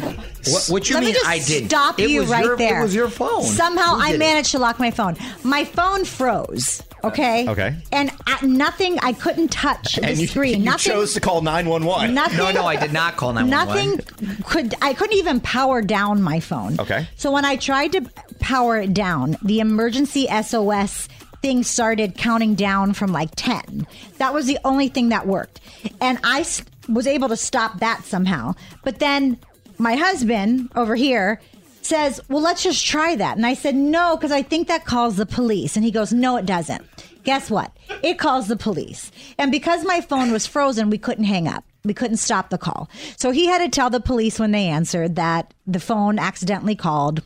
what, 0.51 0.65
what 0.67 0.89
you 0.89 0.95
Let 0.95 1.01
mean? 1.03 1.09
me 1.09 1.13
just 1.13 1.25
I 1.27 1.39
did. 1.39 1.65
stop 1.69 1.99
It 1.99 2.09
you 2.09 2.21
was 2.21 2.29
right 2.29 2.43
your- 2.45 2.57
there. 2.57 2.79
It 2.79 2.83
was 2.83 2.95
your 2.95 3.09
phone. 3.09 3.43
Somehow 3.43 3.95
I 3.97 4.09
did 4.11 4.15
it? 4.15 4.19
managed 4.19 4.51
to 4.51 4.59
lock 4.59 4.79
my 4.79 4.91
phone. 4.91 5.15
My 5.43 5.63
phone 5.65 6.05
froze. 6.05 6.81
Okay. 7.03 7.47
Okay. 7.49 7.75
And 7.91 8.11
at 8.27 8.43
nothing, 8.43 8.97
I 8.99 9.11
couldn't 9.11 9.49
touch 9.49 9.95
the 9.95 10.05
And 10.05 10.17
you, 10.17 10.27
screen. 10.27 10.59
you 10.59 10.65
nothing. 10.65 10.93
chose 10.93 11.13
to 11.15 11.19
call 11.19 11.41
911. 11.41 12.13
Nothing. 12.13 12.37
No, 12.37 12.51
no, 12.51 12.65
I 12.65 12.77
did 12.77 12.93
not 12.93 13.17
call 13.17 13.33
911. 13.33 13.97
Nothing 13.97 14.43
could. 14.43 14.73
I 14.81 14.93
couldn't 14.93 15.17
even 15.17 15.41
power 15.41 15.81
down 15.81 16.21
my 16.21 16.39
phone. 16.39 16.79
Okay. 16.79 17.07
So 17.17 17.29
when 17.31 17.43
I 17.43 17.57
tried 17.57 17.91
to 17.91 18.09
power 18.39 18.77
it 18.77 18.93
down, 18.93 19.35
the 19.43 19.59
emergency 19.59 20.27
SOS 20.27 21.09
thing 21.41 21.63
started 21.63 22.15
counting 22.17 22.55
down 22.55 22.93
from 22.93 23.11
like 23.11 23.31
10. 23.35 23.85
That 24.19 24.33
was 24.33 24.45
the 24.45 24.57
only 24.63 24.87
thing 24.87 25.09
that 25.09 25.27
worked. 25.27 25.59
And 25.99 26.17
I 26.23 26.45
was 26.87 27.05
able 27.05 27.27
to 27.27 27.35
stop 27.35 27.79
that 27.81 28.05
somehow. 28.05 28.53
But 28.85 28.99
then 28.99 29.37
my 29.77 29.95
husband 29.95 30.69
over 30.75 30.95
here 30.95 31.41
says, 31.81 32.21
Well, 32.29 32.41
let's 32.41 32.63
just 32.63 32.85
try 32.85 33.15
that. 33.15 33.37
And 33.37 33.45
I 33.45 33.53
said, 33.53 33.75
No, 33.75 34.15
because 34.17 34.31
I 34.31 34.41
think 34.41 34.67
that 34.67 34.85
calls 34.85 35.15
the 35.17 35.25
police. 35.25 35.75
And 35.75 35.83
he 35.85 35.91
goes, 35.91 36.13
No, 36.13 36.37
it 36.37 36.45
doesn't. 36.45 36.83
Guess 37.23 37.49
what? 37.49 37.75
It 38.01 38.19
calls 38.19 38.47
the 38.47 38.57
police. 38.57 39.11
And 39.37 39.51
because 39.51 39.85
my 39.85 40.01
phone 40.01 40.31
was 40.31 40.45
frozen, 40.45 40.89
we 40.89 40.97
couldn't 40.97 41.23
hang 41.23 41.47
up. 41.47 41.63
We 41.85 41.93
couldn't 41.93 42.17
stop 42.17 42.49
the 42.49 42.57
call. 42.57 42.89
So 43.17 43.31
he 43.31 43.47
had 43.47 43.59
to 43.59 43.69
tell 43.69 43.89
the 43.89 43.99
police 43.99 44.39
when 44.39 44.51
they 44.51 44.67
answered 44.67 45.15
that 45.15 45.53
the 45.67 45.79
phone 45.79 46.19
accidentally 46.19 46.75
called. 46.75 47.21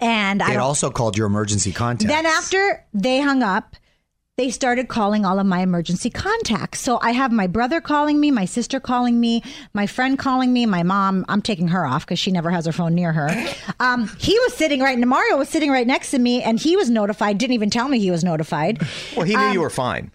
And 0.00 0.42
I 0.42 0.50
It 0.50 0.54
don't- 0.54 0.62
also 0.62 0.90
called 0.90 1.16
your 1.18 1.26
emergency 1.26 1.72
contact. 1.72 2.08
then 2.08 2.24
after 2.26 2.84
they 2.94 3.20
hung 3.20 3.42
up, 3.42 3.76
they 4.38 4.48
started 4.48 4.88
calling 4.88 5.26
all 5.26 5.38
of 5.38 5.44
my 5.46 5.60
emergency 5.60 6.08
contacts. 6.08 6.80
So 6.80 6.98
I 7.02 7.10
have 7.10 7.30
my 7.32 7.46
brother 7.46 7.82
calling 7.82 8.18
me, 8.18 8.30
my 8.30 8.46
sister 8.46 8.80
calling 8.80 9.20
me, 9.20 9.42
my 9.74 9.86
friend 9.86 10.18
calling 10.18 10.54
me, 10.54 10.64
my 10.64 10.82
mom. 10.82 11.26
I'm 11.28 11.42
taking 11.42 11.68
her 11.68 11.84
off 11.84 12.06
because 12.06 12.18
she 12.18 12.30
never 12.32 12.50
has 12.50 12.64
her 12.64 12.72
phone 12.72 12.94
near 12.94 13.12
her. 13.12 13.28
Um, 13.78 14.08
he 14.18 14.32
was 14.40 14.54
sitting 14.54 14.80
right, 14.80 14.96
and 14.96 15.06
Mario 15.06 15.36
was 15.36 15.50
sitting 15.50 15.70
right 15.70 15.86
next 15.86 16.12
to 16.12 16.18
me, 16.18 16.42
and 16.42 16.58
he 16.58 16.76
was 16.76 16.88
notified. 16.88 17.36
Didn't 17.36 17.52
even 17.54 17.68
tell 17.68 17.88
me 17.88 17.98
he 17.98 18.10
was 18.10 18.24
notified. 18.24 18.80
Well, 19.14 19.26
he 19.26 19.36
knew 19.36 19.42
Um, 19.42 19.52
you 19.52 19.60
were 19.60 19.70
fine. 19.70 20.10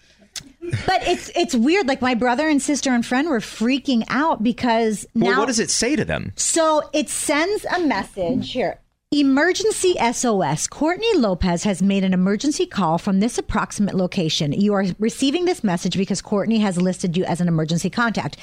But 0.62 1.08
it's 1.08 1.30
it's 1.36 1.54
weird. 1.56 1.88
Like 1.88 2.02
my 2.02 2.16
brother 2.16 2.50
and 2.50 2.62
sister 2.62 2.90
and 2.92 3.06
friend 3.06 3.30
were 3.30 3.40
freaking 3.40 4.04
out 4.10 4.42
because 4.44 5.06
now. 5.14 5.28
well, 5.28 5.40
what 5.42 5.46
does 5.46 5.60
it 5.60 5.70
say 5.70 5.96
to 5.96 6.04
them? 6.04 6.34
So 6.36 6.90
it 6.92 7.08
sends 7.10 7.66
a 7.66 7.80
message 7.82 8.52
here. 8.52 8.80
Emergency 9.13 9.96
SOS. 10.12 10.67
Courtney 10.67 11.13
Lopez 11.15 11.63
has 11.63 11.82
made 11.82 12.04
an 12.04 12.13
emergency 12.13 12.65
call 12.65 12.98
from 12.98 13.22
this 13.22 13.38
approximate 13.38 13.96
location. 13.96 14.52
You 14.52 14.74
are 14.74 14.84
receiving 15.00 15.46
this 15.46 15.63
message 15.63 15.96
because 15.98 16.22
Courtney 16.22 16.60
has 16.60 16.76
listed 16.82 17.15
you 17.15 17.24
as 17.24 17.39
an 17.39 17.48
emergency 17.48 17.89
contact. 17.89 18.36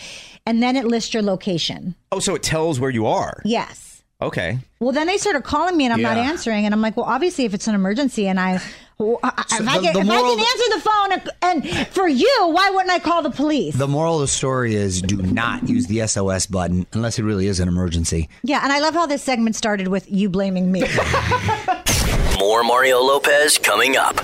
And 0.46 0.62
then 0.62 0.74
it 0.74 0.86
lists 0.86 1.12
your 1.12 1.22
location. 1.22 1.94
Oh, 2.10 2.18
so 2.18 2.34
it 2.34 2.42
tells 2.42 2.80
where 2.80 2.88
you 2.88 3.04
are. 3.06 3.42
Yes. 3.44 4.02
Okay. 4.22 4.58
Well, 4.80 4.92
then 4.92 5.06
they 5.06 5.18
started 5.18 5.44
calling 5.44 5.76
me 5.76 5.84
and 5.84 5.92
I'm 5.92 6.00
not 6.00 6.16
Yeah. 6.16 6.30
answering. 6.30 6.64
And 6.64 6.72
I'm 6.72 6.80
like, 6.80 6.96
well, 6.96 7.04
obviously, 7.04 7.44
if 7.44 7.52
it's 7.52 7.68
an 7.68 7.74
emergency 7.74 8.26
and 8.26 8.40
I. 8.40 8.58
well, 8.98 9.18
I- 9.22 9.28
uh, 9.28 9.32
uh, 9.38 9.42
So 9.48 9.62
if, 9.62 9.68
I 9.68 9.76
the- 9.78 9.82
can, 9.82 9.92
the 9.94 10.00
if 10.00 10.10
I 10.10 10.20
can 10.20 10.38
answer 10.40 10.68
the 10.76 10.80
phone 10.80 11.12
and, 11.12 11.66
and 11.76 11.86
for 11.88 12.06
you, 12.08 12.48
why 12.48 12.70
wouldn't 12.70 12.90
I 12.92 12.98
call 12.98 13.22
the 13.22 13.30
police? 13.30 13.74
the 13.74 13.88
moral 13.88 14.16
of 14.16 14.20
the 14.22 14.28
story 14.28 14.74
is 14.74 15.02
do 15.02 15.16
not 15.16 15.68
use 15.68 15.86
the 15.86 16.06
SOS 16.06 16.46
button 16.46 16.86
unless 16.92 17.18
it 17.18 17.22
really 17.24 17.46
is 17.46 17.60
an 17.60 17.68
emergency. 17.68 18.28
Yeah, 18.42 18.60
and 18.62 18.72
I 18.72 18.78
love 18.80 18.94
how 18.94 19.06
this 19.06 19.22
segment 19.22 19.56
started 19.56 19.88
with 19.88 20.10
you 20.10 20.28
blaming 20.28 20.70
me. 20.72 20.84
More 22.38 22.62
Mario 22.64 23.00
Lopez 23.00 23.58
coming 23.58 23.96
up. 23.96 24.16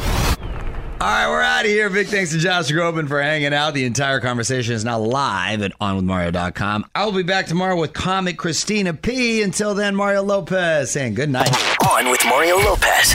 All 1.02 1.06
right, 1.08 1.28
we're 1.28 1.40
out 1.40 1.64
of 1.64 1.70
here. 1.70 1.88
Big 1.88 2.08
thanks 2.08 2.30
to 2.32 2.38
Josh 2.38 2.70
Groban 2.70 3.08
for 3.08 3.22
hanging 3.22 3.54
out. 3.54 3.72
The 3.72 3.86
entire 3.86 4.20
conversation 4.20 4.74
is 4.74 4.84
now 4.84 4.98
live 4.98 5.62
at 5.62 5.72
onwithmario.com. 5.78 6.84
I'll 6.94 7.12
be 7.12 7.22
back 7.22 7.46
tomorrow 7.46 7.80
with 7.80 7.94
comic 7.94 8.36
Christina 8.36 8.92
P. 8.92 9.40
Until 9.42 9.74
then, 9.74 9.96
Mario 9.96 10.22
Lopez 10.22 10.90
saying 10.90 11.14
good 11.14 11.30
night. 11.30 11.50
On 11.88 12.10
with 12.10 12.22
Mario 12.26 12.56
Lopez. 12.58 13.14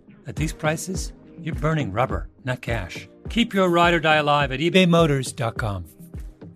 at 0.31 0.37
these 0.37 0.53
prices, 0.53 1.11
you're 1.41 1.55
burning 1.55 1.91
rubber, 1.91 2.29
not 2.45 2.61
cash. 2.61 3.09
Keep 3.29 3.53
your 3.53 3.69
ride 3.69 3.93
or 3.93 3.99
die 3.99 4.15
alive 4.15 4.53
at 4.53 4.61
ebaymotors.com. 4.61 5.85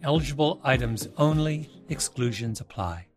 Eligible 0.01 0.61
items 0.63 1.09
only, 1.17 1.69
exclusions 1.89 2.61
apply. 2.61 3.07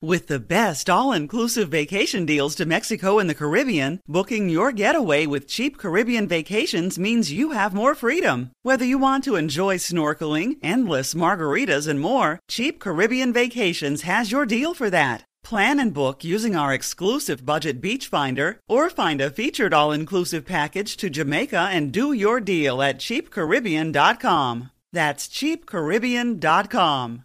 With 0.00 0.26
the 0.26 0.40
best 0.40 0.90
all 0.90 1.12
inclusive 1.12 1.68
vacation 1.68 2.26
deals 2.26 2.56
to 2.56 2.66
Mexico 2.66 3.18
and 3.18 3.30
the 3.30 3.36
Caribbean, 3.36 4.00
booking 4.08 4.48
your 4.48 4.72
getaway 4.72 5.26
with 5.26 5.48
cheap 5.48 5.78
Caribbean 5.78 6.26
vacations 6.26 6.98
means 6.98 7.32
you 7.32 7.52
have 7.52 7.72
more 7.74 7.94
freedom. 7.94 8.50
Whether 8.62 8.84
you 8.84 8.98
want 8.98 9.24
to 9.24 9.36
enjoy 9.36 9.76
snorkeling, 9.78 10.58
endless 10.62 11.14
margaritas, 11.14 11.86
and 11.86 12.00
more, 12.00 12.40
Cheap 12.48 12.80
Caribbean 12.80 13.32
Vacations 13.32 14.02
has 14.02 14.32
your 14.32 14.44
deal 14.44 14.74
for 14.74 14.90
that. 14.90 15.24
Plan 15.44 15.80
and 15.80 15.92
book 15.92 16.22
using 16.24 16.54
our 16.56 16.72
exclusive 16.72 17.44
budget 17.44 17.80
beach 17.80 18.06
finder 18.06 18.60
or 18.68 18.88
find 18.88 19.20
a 19.20 19.28
featured 19.30 19.74
all 19.74 19.92
inclusive 19.92 20.44
package 20.46 20.96
to 20.96 21.10
Jamaica 21.10 21.68
and 21.70 21.92
do 21.92 22.12
your 22.12 22.40
deal 22.40 22.80
at 22.80 22.98
cheapcaribbean.com. 22.98 24.70
That's 24.92 25.28
cheapcaribbean.com. 25.28 27.24